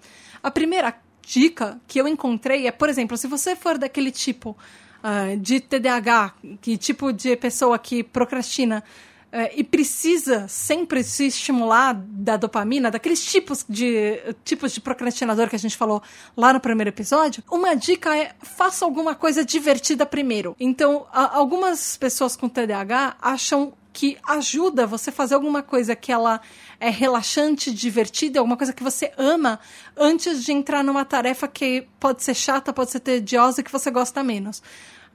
[0.42, 0.94] A primeira
[1.26, 4.58] dica que eu encontrei é, por exemplo, se você for daquele tipo
[5.04, 8.84] uh, de TDAH, que tipo de pessoa que procrastina
[9.32, 15.56] uh, e precisa sempre se estimular da dopamina, daqueles tipos de tipos de procrastinador que
[15.56, 16.02] a gente falou
[16.36, 20.56] lá no primeiro episódio, uma dica é faça alguma coisa divertida primeiro.
[20.60, 26.42] Então, algumas pessoas com TDAH acham que ajuda você a fazer alguma coisa que ela
[26.80, 29.60] é relaxante, divertida, alguma coisa que você ama,
[29.96, 33.92] antes de entrar numa tarefa que pode ser chata, pode ser tediosa e que você
[33.92, 34.64] gosta menos.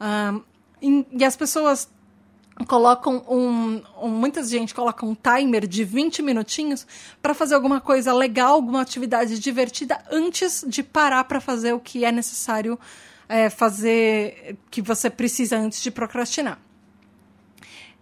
[0.00, 1.90] Um, e, as pessoas
[2.68, 6.86] colocam um, um, muita gente coloca um timer de 20 minutinhos
[7.20, 12.04] para fazer alguma coisa legal, alguma atividade divertida antes de parar para fazer o que
[12.04, 12.78] é necessário
[13.28, 16.67] é, fazer, que você precisa antes de procrastinar.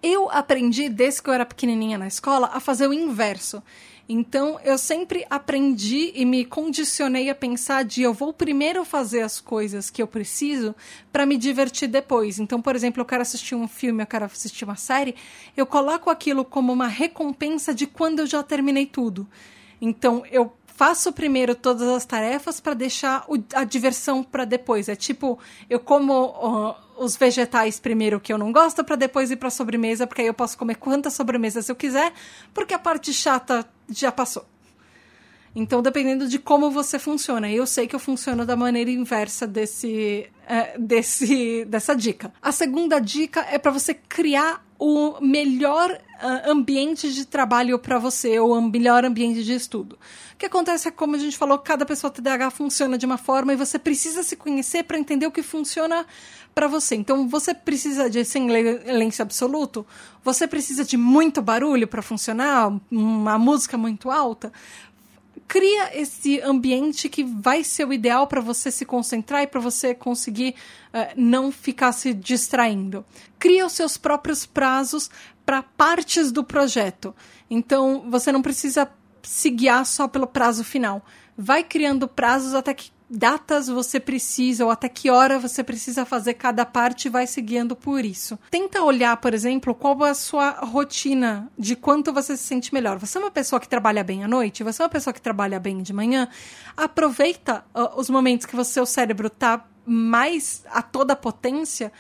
[0.03, 3.63] Eu aprendi, desde que eu era pequenininha na escola, a fazer o inverso.
[4.09, 9.41] Então, eu sempre aprendi e me condicionei a pensar de eu vou primeiro fazer as
[9.41, 10.77] coisas que eu preciso
[11.11, 12.39] para me divertir depois.
[12.39, 15.17] Então, por exemplo, eu quero assistir um filme, eu quero assistir uma série,
[15.57, 19.27] eu coloco aquilo como uma recompensa de quando eu já terminei tudo.
[19.81, 24.89] Então, eu faço primeiro todas as tarefas para deixar a diversão para depois.
[24.89, 25.37] É tipo,
[25.69, 30.23] eu como os vegetais primeiro que eu não gosto para depois ir para sobremesa, porque
[30.23, 32.13] aí eu posso comer quantas sobremesas eu quiser,
[32.53, 34.47] porque a parte chata já passou.
[35.55, 40.31] Então, dependendo de como você funciona, eu sei que eu funciono da maneira inversa desse,
[40.47, 42.31] é, desse dessa dica.
[42.43, 48.39] A segunda dica é para você criar o melhor uh, ambiente de trabalho para você,
[48.39, 49.99] ou o melhor ambiente de estudo.
[50.35, 53.53] O que acontece é, como a gente falou, cada pessoa TDAH funciona de uma forma
[53.53, 56.07] e você precisa se conhecer para entender o que funciona
[56.55, 56.95] para você.
[56.95, 59.87] Então, você precisa de silêncio absoluto?
[60.25, 62.73] Você precisa de muito barulho para funcionar?
[62.91, 64.53] Uma música muito alta?
[65.49, 69.95] Cria esse ambiente que vai ser o ideal para você se concentrar e para você
[69.95, 70.55] conseguir
[70.93, 73.05] uh, não ficar se distraindo.
[73.39, 75.11] Cria os seus próprios prazos
[75.45, 77.15] para partes do projeto.
[77.49, 78.91] Então, você não precisa
[79.23, 81.05] se guiar só pelo prazo final.
[81.37, 86.35] Vai criando prazos até que datas você precisa ou até que hora você precisa fazer
[86.35, 88.39] cada parte e vai se guiando por isso.
[88.51, 92.99] Tenta olhar, por exemplo, qual é a sua rotina de quanto você se sente melhor.
[92.99, 94.65] Você é uma pessoa que trabalha bem à noite?
[94.65, 96.29] Você é uma pessoa que trabalha bem de manhã?
[96.77, 101.93] Aproveita uh, os momentos que o seu cérebro está mais a toda potência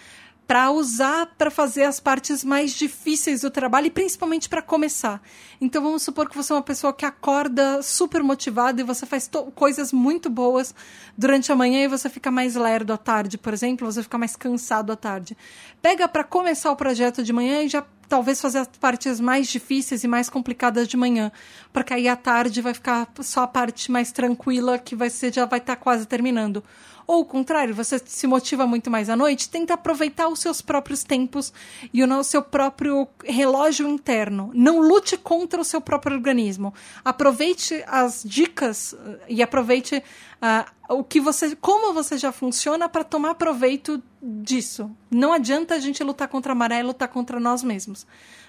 [0.46, 5.20] para usar para fazer as partes mais difíceis do trabalho e principalmente para começar.
[5.60, 9.28] Então vamos supor que você é uma pessoa que acorda super motivada e você faz
[9.54, 10.74] coisas muito boas
[11.18, 14.36] durante a manhã e você fica mais lerdo à tarde, por exemplo, você fica mais
[14.36, 15.36] cansado à tarde.
[15.82, 20.04] Pega para começar o projeto de manhã e já talvez fazer as partes mais difíceis
[20.04, 21.32] e mais complicadas de manhã,
[21.72, 25.44] porque aí à tarde vai ficar só a parte mais tranquila que vai ser já
[25.44, 26.62] vai estar tá quase terminando.
[27.06, 31.04] Ou o contrário, você se motiva muito mais à noite, tenta aproveitar os seus próprios
[31.04, 31.52] tempos
[31.92, 34.50] e o seu próprio relógio interno.
[34.52, 36.74] Não lute contra o seu próprio organismo.
[37.04, 40.02] Aproveite as dicas eh, e aproveite
[40.42, 44.90] uh, o que você, como você já funciona para tomar proveito disso.
[45.08, 48.04] Não adianta a gente lutar contra a maré e lutar contra nós mesmos.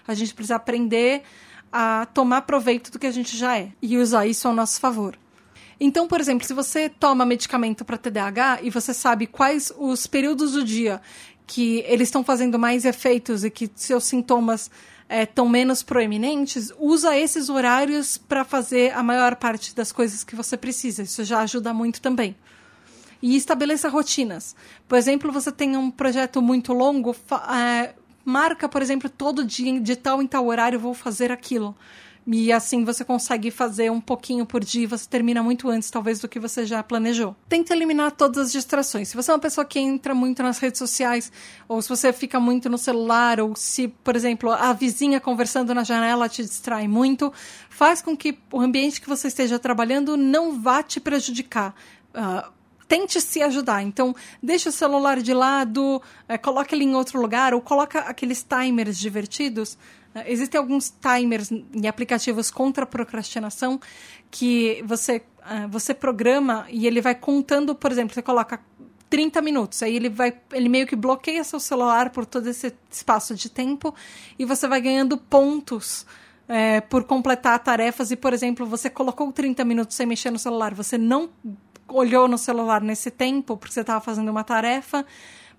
[0.08, 1.22] A gente precisa aprender
[1.72, 5.18] a tomar proveito do que a gente já é e usar isso ao nosso favor.
[5.80, 10.54] Então, por exemplo, se você toma medicamento para TDAH e você sabe quais os períodos
[10.54, 11.00] do dia
[11.46, 14.72] que eles estão fazendo mais efeitos e que seus sintomas
[15.10, 20.36] estão é, menos proeminentes, usa esses horários para fazer a maior parte das coisas que
[20.36, 21.04] você precisa.
[21.04, 22.36] Isso já ajuda muito também.
[23.22, 24.56] E estabeleça rotinas.
[24.88, 27.16] Por exemplo, você tem um projeto muito longo,
[27.56, 27.94] é,
[28.26, 31.76] marca, por exemplo, todo dia, de tal em tal horário, vou fazer aquilo
[32.30, 36.20] E assim você consegue fazer um pouquinho por dia e você termina muito antes, talvez,
[36.20, 37.34] do que você já planejou.
[37.48, 39.08] Tenta eliminar todas as distrações.
[39.08, 41.32] Se você é uma pessoa que entra muito nas redes sociais,
[41.70, 45.86] ou se você fica muito no celular, ou se, por exemplo, a vizinha conversando na
[45.86, 47.32] janela te distrai muito,
[47.70, 51.74] faz com que o ambiente que você esteja trabalhando não vá te prejudicar.
[52.10, 52.52] Uh,
[52.88, 53.84] tente se ajudar.
[53.84, 58.44] Então, deixe o celular de lado, é, coloque ele em outro lugar, ou coloca aqueles
[58.44, 59.78] timers divertidos.
[60.26, 63.80] Existem alguns timers em aplicativos contra a procrastinação
[64.32, 68.60] que você, é, você programa e ele vai contando, por exemplo, você coloca
[69.10, 69.84] 30 minutos.
[69.84, 73.94] Aí ele vai, ele meio que bloqueia seu celular por todo esse espaço de tempo
[74.38, 76.06] e você vai ganhando pontos
[76.48, 78.12] é, por completar tarefas.
[78.12, 81.30] E, por exemplo, você colocou 30 minutos sem mexer no celular, você não
[81.88, 85.06] olhou no celular nesse tempo, porque você estava fazendo uma tarefa,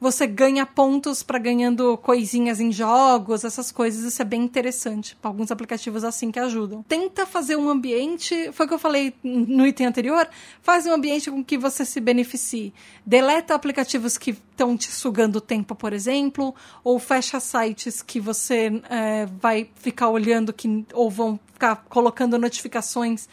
[0.01, 4.05] você ganha pontos para ganhando coisinhas em jogos, essas coisas.
[4.05, 5.17] Isso é bem interessante.
[5.23, 6.83] Alguns aplicativos assim que ajudam.
[6.83, 10.29] Tenta fazer um ambiente, foi o que eu falei no item anterior,
[10.63, 12.73] faz um ambiente com que você se beneficie.
[13.05, 19.27] Deleta aplicativos que estão te sugando tempo, por exemplo, ou fecha sites que você é,
[19.41, 23.29] vai ficar olhando que, ou vão ficar colocando notificações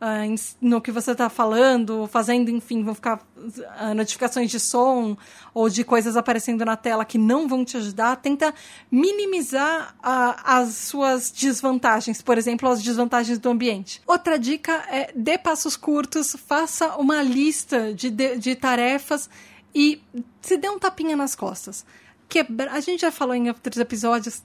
[0.00, 5.16] uh, no que você está falando, fazendo, enfim, vão ficar uh, notificações de som
[5.52, 8.16] ou de coisas aparecendo na tela que não vão te ajudar.
[8.16, 8.54] Tenta
[8.90, 14.00] minimizar uh, as suas desvantagens, por exemplo, as desvantagens do ambiente.
[14.06, 19.28] Outra dica é dê passos curtos, faça uma lista de, de, de tarefas
[19.74, 20.00] e
[20.40, 21.84] se dê um tapinha nas costas.
[22.28, 22.72] Quebra...
[22.72, 24.42] A gente já falou em outros episódios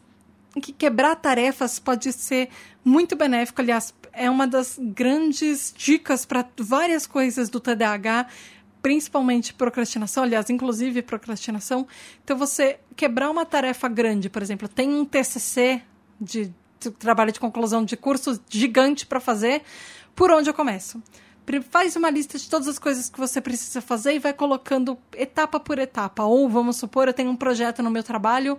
[0.61, 2.49] que quebrar tarefas pode ser
[2.85, 3.61] muito benéfico.
[3.61, 8.27] Aliás, é uma das grandes dicas para várias coisas do TDAH,
[8.81, 11.87] principalmente procrastinação, aliás, inclusive procrastinação.
[12.23, 15.81] Então, você quebrar uma tarefa grande, por exemplo, tem um TCC
[16.19, 19.63] de, de trabalho de conclusão de curso gigante para fazer,
[20.15, 21.01] por onde eu começo?
[21.69, 25.59] Faz uma lista de todas as coisas que você precisa fazer e vai colocando etapa
[25.59, 26.23] por etapa.
[26.23, 28.57] Ou, vamos supor, eu tenho um projeto no meu trabalho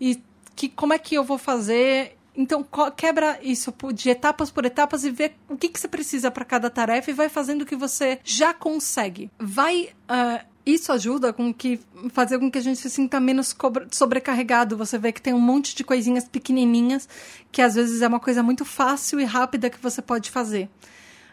[0.00, 0.20] e
[0.56, 2.13] que como é que eu vou fazer.
[2.36, 2.66] Então,
[2.96, 6.68] quebra isso de etapas por etapas e vê o que, que você precisa para cada
[6.68, 9.30] tarefa e vai fazendo o que você já consegue.
[9.38, 9.90] Vai.
[10.08, 11.78] Uh, isso ajuda com que
[12.10, 13.54] fazer com que a gente se sinta menos
[13.90, 14.78] sobrecarregado.
[14.78, 17.06] Você vê que tem um monte de coisinhas pequenininhas
[17.52, 20.68] que às vezes é uma coisa muito fácil e rápida que você pode fazer.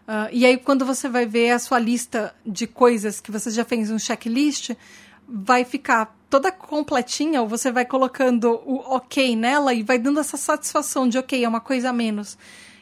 [0.02, 3.64] Uh, e aí, quando você vai ver a sua lista de coisas que você já
[3.64, 4.72] fez um checklist,
[5.28, 10.38] vai ficar toda completinha, ou você vai colocando o ok nela e vai dando essa
[10.38, 12.38] satisfação de ok, é uma coisa a menos.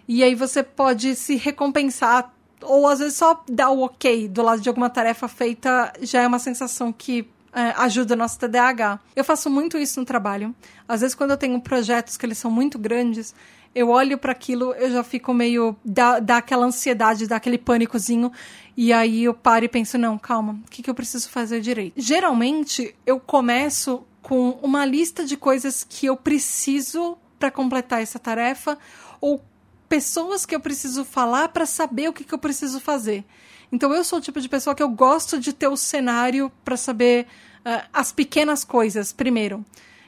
[0.08, 2.32] E aí você pode se recompensar,
[2.62, 6.28] ou às vezes só dar o ok do lado de alguma tarefa feita já é
[6.28, 9.00] uma sensação que é, ajuda o nosso TDAH.
[9.16, 10.54] Eu faço muito isso no trabalho.
[10.88, 13.34] Às vezes, quando eu tenho projetos que eles são muito grandes,
[13.80, 15.73] eu olho para aquilo, eu já fico meio.
[15.86, 18.30] dá, dá aquela ansiedade, dá aquele pânicozinho.
[18.75, 21.93] E aí eu paro e penso: não, calma, o que, que eu preciso fazer direito?
[21.95, 28.77] Geralmente, eu começo com uma lista de coisas que eu preciso para completar essa tarefa,
[29.21, 29.41] ou
[29.88, 33.23] pessoas que eu preciso falar para saber o que, que eu preciso fazer.
[33.71, 36.75] Então eu sou o tipo de pessoa que eu gosto de ter o cenário para
[36.75, 37.27] saber
[37.59, 39.65] uh, as pequenas coisas primeiro.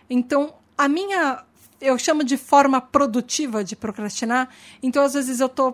[0.10, 1.46] Então a minha
[1.82, 4.50] eu chamo de forma produtiva de procrastinar.
[4.82, 5.74] Então, às vezes, eu tô.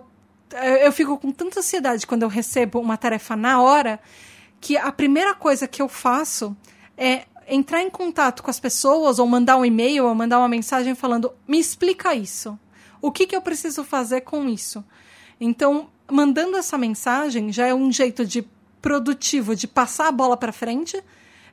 [0.82, 4.00] Eu fico com tanta ansiedade quando eu recebo uma tarefa na hora
[4.60, 6.56] que a primeira coisa que eu faço
[6.96, 10.94] é entrar em contato com as pessoas ou mandar um e-mail ou mandar uma mensagem
[10.94, 12.58] falando: me explica isso.
[13.00, 14.84] O que, que eu preciso fazer com isso?
[15.40, 18.42] Então, mandando essa mensagem já é um jeito de
[18.80, 21.02] produtivo de passar a bola para frente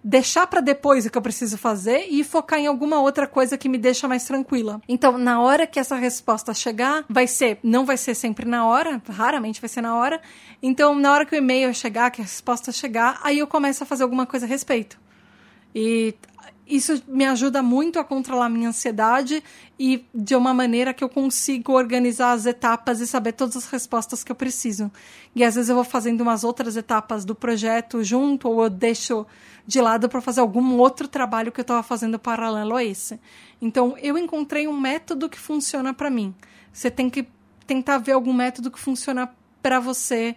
[0.03, 3.69] deixar para depois o que eu preciso fazer e focar em alguma outra coisa que
[3.69, 4.81] me deixa mais tranquila.
[4.87, 9.01] Então, na hora que essa resposta chegar, vai ser, não vai ser sempre na hora,
[9.09, 10.21] raramente vai ser na hora.
[10.61, 13.85] Então, na hora que o e-mail chegar, que a resposta chegar, aí eu começo a
[13.85, 14.99] fazer alguma coisa a respeito.
[15.73, 16.15] E
[16.67, 19.43] isso me ajuda muito a controlar minha ansiedade
[19.77, 24.23] e de uma maneira que eu consigo organizar as etapas e saber todas as respostas
[24.23, 24.91] que eu preciso.
[25.35, 29.25] E às vezes eu vou fazendo umas outras etapas do projeto junto ou eu deixo
[29.67, 33.19] de lado para fazer algum outro trabalho que eu estava fazendo paralelo a esse.
[33.61, 36.33] Então, eu encontrei um método que funciona para mim.
[36.71, 37.27] Você tem que
[37.65, 40.35] tentar ver algum método que funciona para você.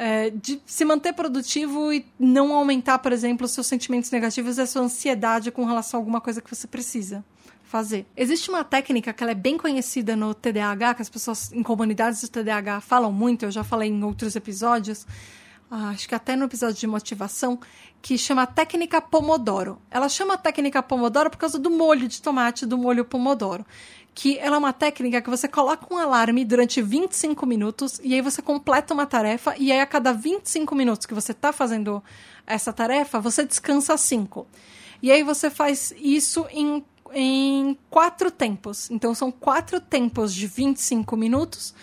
[0.00, 4.60] É, de se manter produtivo e não aumentar, por exemplo, os seus sentimentos negativos e
[4.60, 7.24] a sua ansiedade com relação a alguma coisa que você precisa
[7.64, 8.06] fazer.
[8.16, 12.20] Existe uma técnica que ela é bem conhecida no TDAH, que as pessoas em comunidades
[12.20, 15.06] de TDAH falam muito, eu já falei em outros episódios,
[15.70, 17.58] acho que até no episódio de motivação,
[18.00, 19.78] que chama técnica Pomodoro.
[19.90, 23.66] Ela chama técnica Pomodoro por causa do molho de tomate, do molho Pomodoro.
[24.14, 28.20] Que ela é uma técnica que você coloca um alarme durante 25 minutos e aí
[28.20, 32.02] você completa uma tarefa e aí a cada 25 minutos que você está fazendo
[32.46, 34.46] essa tarefa, você descansa 5.
[35.02, 38.90] E aí você faz isso em, em quatro tempos.
[38.90, 41.74] Então são quatro tempos de 25 minutos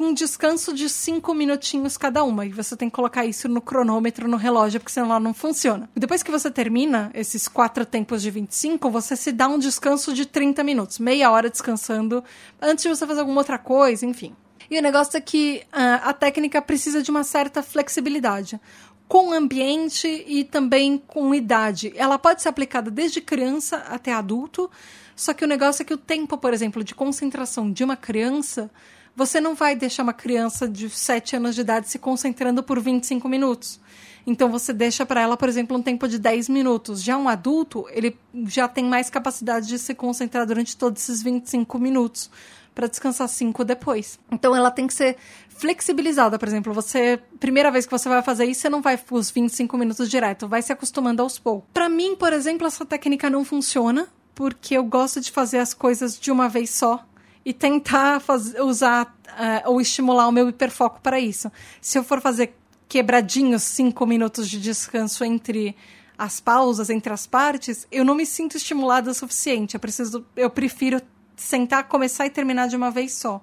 [0.00, 2.46] com um descanso de cinco minutinhos cada uma.
[2.46, 5.90] E você tem que colocar isso no cronômetro, no relógio, porque senão ela não funciona.
[5.94, 10.24] Depois que você termina esses quatro tempos de 25, você se dá um descanso de
[10.24, 12.24] 30 minutos, meia hora descansando,
[12.62, 14.34] antes de você fazer alguma outra coisa, enfim.
[14.70, 18.58] E o negócio é que uh, a técnica precisa de uma certa flexibilidade
[19.06, 21.92] com ambiente e também com idade.
[21.94, 24.70] Ela pode ser aplicada desde criança até adulto,
[25.14, 28.70] só que o negócio é que o tempo, por exemplo, de concentração de uma criança
[29.14, 33.28] você não vai deixar uma criança de 7 anos de idade se concentrando por 25
[33.28, 33.80] minutos.
[34.26, 37.02] Então você deixa para ela, por exemplo, um tempo de 10 minutos.
[37.02, 41.78] Já um adulto, ele já tem mais capacidade de se concentrar durante todos esses 25
[41.78, 42.30] minutos
[42.74, 44.18] para descansar 5 depois.
[44.30, 45.16] Então ela tem que ser
[45.48, 49.30] flexibilizada, por exemplo, você primeira vez que você vai fazer isso, você não vai os
[49.30, 51.68] 25 minutos direto, vai se acostumando aos poucos.
[51.74, 56.18] Para mim, por exemplo, essa técnica não funciona, porque eu gosto de fazer as coisas
[56.18, 57.04] de uma vez só
[57.44, 58.22] e tentar
[58.62, 61.50] usar uh, ou estimular o meu hiperfoco para isso.
[61.80, 62.56] Se eu for fazer
[62.88, 65.76] quebradinhos cinco minutos de descanso entre
[66.18, 69.74] as pausas, entre as partes, eu não me sinto estimulada o suficiente.
[69.74, 71.00] Eu preciso, eu prefiro
[71.34, 73.42] sentar, começar e terminar de uma vez só.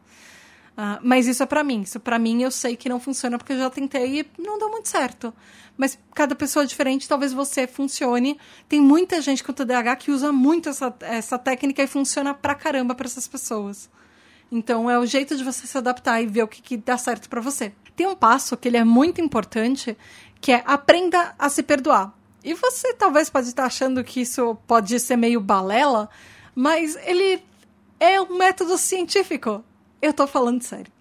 [0.78, 1.82] Uh, mas isso é para mim.
[1.82, 4.70] Isso para mim eu sei que não funciona porque eu já tentei e não deu
[4.70, 5.34] muito certo.
[5.76, 8.40] Mas cada pessoa é diferente, talvez você funcione.
[8.70, 12.94] Tem muita gente com TDAH que usa muito essa, essa técnica e funciona pra caramba
[12.94, 13.90] para essas pessoas.
[14.52, 17.28] Então é o jeito de você se adaptar e ver o que, que dá certo
[17.28, 17.74] para você.
[17.96, 19.98] Tem um passo que ele é muito importante,
[20.40, 22.14] que é aprenda a se perdoar.
[22.44, 26.08] E você talvez pode estar achando que isso pode ser meio balela,
[26.56, 27.44] mas ele
[28.00, 29.64] é um método científico.
[30.02, 30.92] Eu tô falando sério.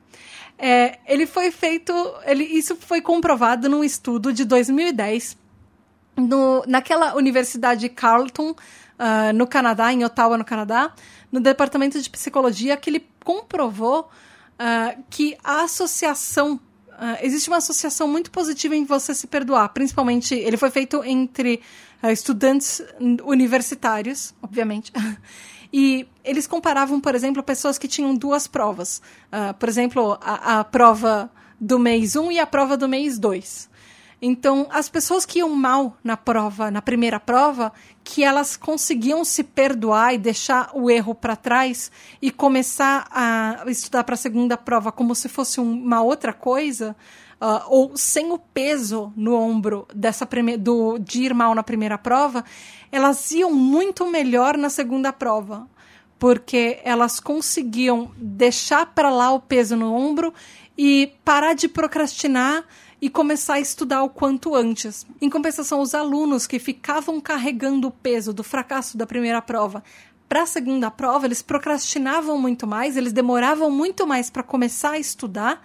[0.59, 1.93] É, ele foi feito,
[2.25, 5.37] ele, isso foi comprovado num estudo de 2010
[6.17, 10.93] no, naquela universidade Carleton, uh, no Canadá, em Ottawa, no Canadá,
[11.31, 14.09] no departamento de psicologia, que ele comprovou
[14.59, 16.61] uh, que a associação
[16.97, 19.69] Uh, existe uma associação muito positiva em você se perdoar.
[19.69, 21.61] Principalmente, ele foi feito entre
[22.11, 22.83] estudantes
[23.23, 24.91] universitários, obviamente.
[25.79, 29.03] E eles comparavam, por exemplo, pessoas que tinham duas provas.
[29.27, 33.69] Uh, por exemplo, a, a, prova do mês 1 e a prova do mês 2.
[34.23, 39.45] Então, as pessoas que iam mal na prova, na primeira prova, que elas conseguiam se
[39.45, 44.91] perdoar e deixar o erro para trás e começar a estudar para a segunda prova
[44.91, 46.97] como se fosse uma outra coisa,
[47.41, 50.29] uh, ou sem o peso no ombro dessa
[50.59, 52.45] do, de ir mal na primeira prova,
[52.91, 55.69] elas iam muito melhor na segunda prova,
[56.19, 60.33] porque elas conseguiam deixar para lá o peso no ombro
[60.77, 62.65] e parar de procrastinar
[63.01, 65.07] e começar a estudar o quanto antes.
[65.21, 69.85] Em compensação, os alunos que ficavam carregando o peso do fracasso da primeira prova
[70.29, 74.99] para a segunda prova, eles procrastinavam muito mais, eles demoravam muito mais para começar a
[74.99, 75.63] estudar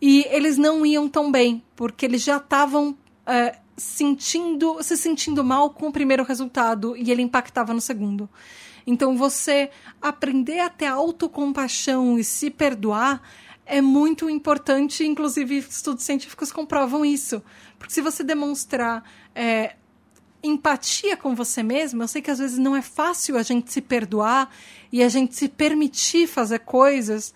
[0.00, 2.96] e eles não iam tão bem, porque eles já estavam
[3.26, 8.28] é, sentindo, se sentindo mal com o primeiro resultado e ele impactava no segundo.
[8.86, 9.70] Então, você
[10.00, 13.22] aprender a ter autocompaixão e se perdoar
[13.66, 17.42] é muito importante, inclusive estudos científicos comprovam isso.
[17.78, 19.76] Porque se você demonstrar é,
[20.42, 23.80] empatia com você mesmo, eu sei que às vezes não é fácil a gente se
[23.80, 24.50] perdoar
[24.90, 27.32] e a gente se permitir fazer coisas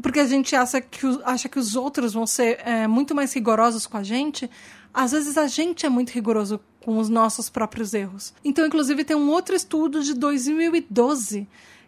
[0.00, 3.86] porque a gente acha que, acha que os outros vão ser é, muito mais rigorosos
[3.86, 4.50] com a gente,
[4.92, 8.32] às vezes a gente é muito rigoroso com os nossos próprios erros.
[8.44, 11.46] Então, inclusive, tem um outro estudo de 2012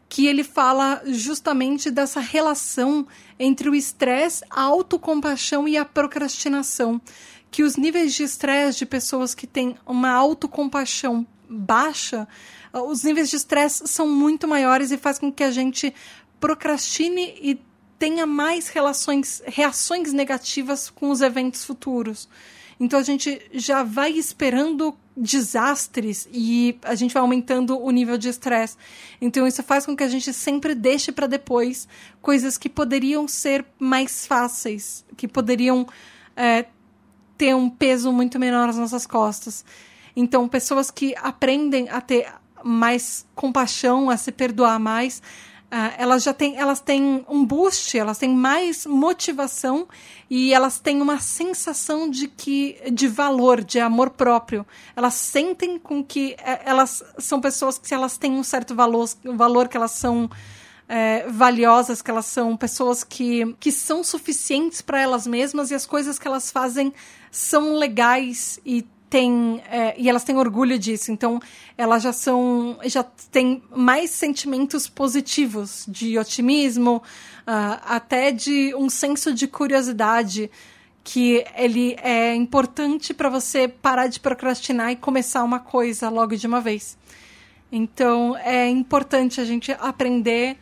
[0.09, 3.07] que ele fala justamente dessa relação
[3.39, 7.01] entre o estresse, a autocompaixão e a procrastinação.
[7.49, 12.27] Que os níveis de estresse de pessoas que têm uma autocompaixão baixa,
[12.73, 15.95] os níveis de estresse são muito maiores e faz com que a gente
[16.41, 17.61] procrastine e
[18.01, 22.27] tenha mais relações, reações negativas com os eventos futuros.
[22.81, 28.31] Então a gente já vai esperando desastres e a gente vai aumentando o nível de
[28.31, 28.75] estresse.
[29.21, 31.87] Então isso faz com que a gente sempre deixe para depois
[32.23, 35.87] coisas que poderiam ser mais fáceis, que poderiam
[36.35, 36.65] é,
[37.37, 39.63] ter um peso muito menor nas nossas costas.
[40.17, 42.33] Então pessoas que aprendem a ter
[42.65, 45.23] mais compaixão, a se perdoar mais,
[45.71, 49.87] Uh, elas já têm, elas têm um boost, elas têm mais motivação
[50.29, 54.67] e elas têm uma sensação de que de valor, de amor próprio.
[54.97, 59.69] Elas sentem com que é, elas são pessoas que elas têm um certo valor, valor
[59.69, 60.29] que elas são
[60.89, 65.87] é, valiosas, que elas são pessoas que, que são suficientes para elas mesmas e as
[65.87, 66.93] coisas que elas fazem
[67.31, 71.11] são legais e tem é, e elas têm orgulho disso.
[71.11, 71.41] Então
[71.77, 77.03] elas já são já têm mais sentimentos positivos de otimismo,
[77.41, 80.49] uh, até de um senso de curiosidade
[81.03, 86.47] que ele é importante para você parar de procrastinar e começar uma coisa logo de
[86.47, 86.97] uma vez.
[87.73, 90.57] Então é importante a gente aprender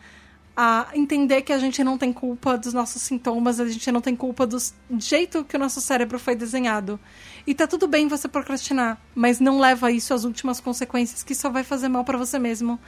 [0.60, 4.16] a entender que a gente não tem culpa dos nossos sintomas, a gente não tem
[4.16, 4.58] culpa do
[4.98, 6.98] jeito que o nosso cérebro foi desenhado.
[7.48, 11.48] E tá tudo bem você procrastinar, mas não leva isso às últimas consequências, que só
[11.48, 12.78] vai fazer mal para você mesmo.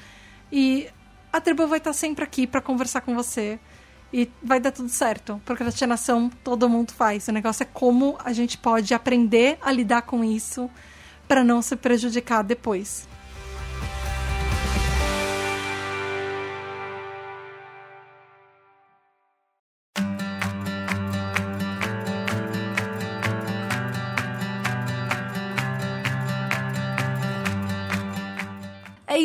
[0.53, 0.87] E
[1.33, 3.59] a tribo vai estar tá sempre aqui para conversar com você.
[4.13, 5.41] E vai dar tudo certo.
[5.47, 7.27] Procrastinação todo mundo faz.
[7.27, 10.69] O negócio é como a gente pode aprender a lidar com isso
[11.27, 13.09] para não se prejudicar depois.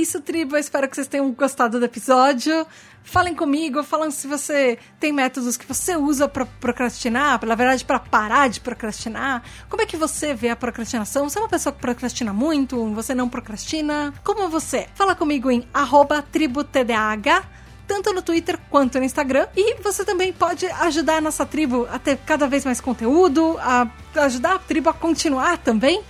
[0.05, 0.55] Isso, tribo.
[0.55, 2.65] Eu espero que vocês tenham gostado do episódio.
[3.03, 7.99] Falem comigo, falem se você tem métodos que você usa para procrastinar, na verdade, para
[7.99, 9.41] parar de procrastinar.
[9.67, 11.27] Como é que você vê a procrastinação?
[11.27, 12.93] Você é uma pessoa que procrastina muito?
[12.93, 14.13] Você não procrastina?
[14.23, 14.87] Como você?
[14.93, 15.67] Fala comigo em
[16.31, 17.43] tributdh
[17.87, 19.47] tanto no Twitter quanto no Instagram.
[19.55, 23.87] E você também pode ajudar a nossa tribo a ter cada vez mais conteúdo, a
[24.15, 26.03] ajudar a tribo a continuar também.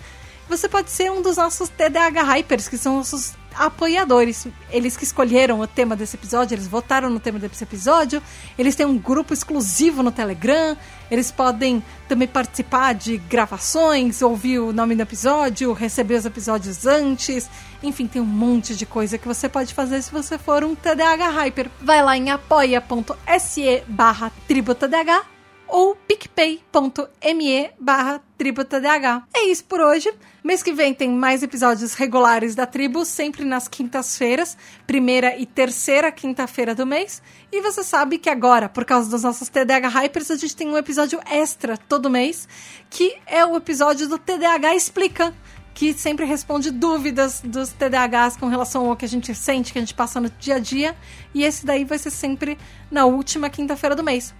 [0.47, 4.47] Você pode ser um dos nossos TDAH Hypers, que são nossos apoiadores.
[4.69, 8.21] Eles que escolheram o tema desse episódio, eles votaram no tema desse episódio.
[8.57, 10.77] Eles têm um grupo exclusivo no Telegram.
[11.09, 17.49] Eles podem também participar de gravações, ouvir o nome do episódio, receber os episódios antes.
[17.83, 21.29] Enfim, tem um monte de coisa que você pode fazer se você for um TDAH
[21.29, 21.69] Hyper.
[21.81, 25.34] Vai lá em apoia.se barra tributadh
[25.67, 29.23] ou picpay.me barra tributadh.
[29.33, 30.13] É isso por hoje.
[30.43, 36.11] Mês que vem tem mais episódios regulares da tribo, sempre nas quintas-feiras, primeira e terceira
[36.11, 37.21] quinta-feira do mês.
[37.51, 40.77] E você sabe que agora, por causa dos nossos TDAH Hypers, a gente tem um
[40.77, 42.47] episódio extra todo mês,
[42.89, 45.33] que é o episódio do TDAH Explica
[45.75, 49.81] que sempre responde dúvidas dos TDAHs com relação ao que a gente sente, que a
[49.81, 50.95] gente passa no dia a dia.
[51.33, 52.57] E esse daí vai ser sempre
[52.89, 54.33] na última quinta-feira do mês.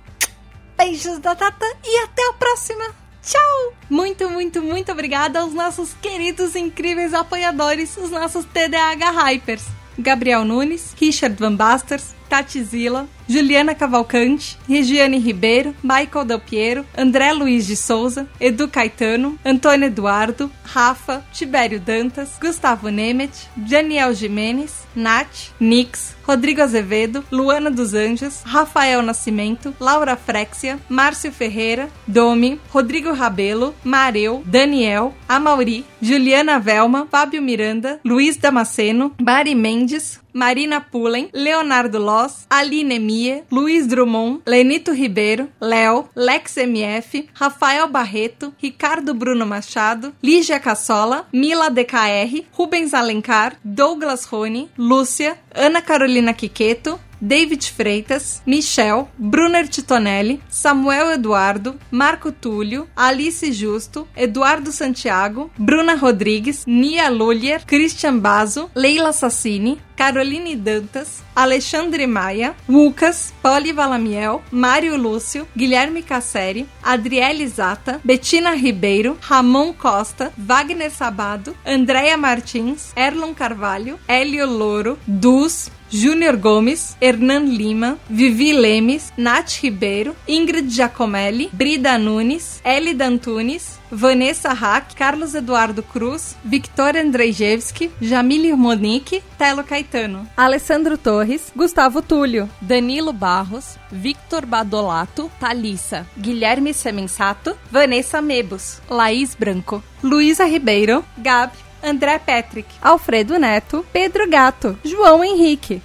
[0.78, 2.84] Beijos da Tata e até a próxima!
[3.24, 3.74] Tchau!
[3.90, 9.64] Muito, muito, muito obrigada aos nossos queridos, incríveis apoiadores, os nossos TDAH Hypers.
[9.98, 17.34] Gabriel Nunes, Richard Van Basters, Tati Zila, Juliana Cavalcante, Regiane Ribeiro, Michael Del Piero, André
[17.34, 25.52] Luiz de Souza, Edu Caetano, Antônio Eduardo, Rafa, Tibério Dantas, Gustavo Nemet, Daniel Jimenez, Nath,
[25.60, 33.74] Nix, Rodrigo Azevedo, Luana dos Anjos, Rafael Nascimento, Laura Frexia, Márcio Ferreira, Domi, Rodrigo Rabelo,
[33.84, 42.46] Mareu, Daniel, Amauri, Juliana Velma, Fábio Miranda, Luiz Damasceno, Mari Mendes, Marina Pullen, Leonardo Loss,
[42.50, 50.60] Aline Mie, Luiz Drummond, Lenito Ribeiro, Léo, Lex MF, Rafael Barreto, Ricardo Bruno Machado, Lígia
[50.60, 59.68] Cassola, Mila DKR, Rubens Alencar, Douglas Rony, Lúcia, Ana Carolina Quiqueto, David Freitas, Michel, Brunner
[59.68, 68.70] Titonelli, Samuel Eduardo, Marco Túlio, Alice Justo, Eduardo Santiago, Bruna Rodrigues, Nia Lulier, Christian Bazo,
[68.76, 78.00] Leila Sassini, Caroline Dantas, Alexandre Maia, Lucas, Poli Valamiel, Mário Lúcio, Guilherme Casseri, Adriele Zata,
[78.04, 86.96] Betina Ribeiro, Ramon Costa, Wagner Sabado, Andréia Martins, Erlon Carvalho, Hélio Louro, Dus, Júnior Gomes,
[87.00, 95.36] Hernan Lima, Vivi Lemes, Nath Ribeiro, Ingrid Giacomelli, Brida Nunes, Elida Antunes, Vanessa Hack, Carlos
[95.36, 104.46] Eduardo Cruz, Victoria Andrzejewski, Jamile Monique, Telo Caetano, Alessandro Torres, Gustavo Túlio, Danilo Barros, Victor
[104.46, 113.86] Badolato, Thalissa, Guilherme Semensato, Vanessa Mebos, Laís Branco, Luísa Ribeiro, Gabi, André Patrick, Alfredo Neto,
[113.94, 115.82] Pedro Gato, João Henrique,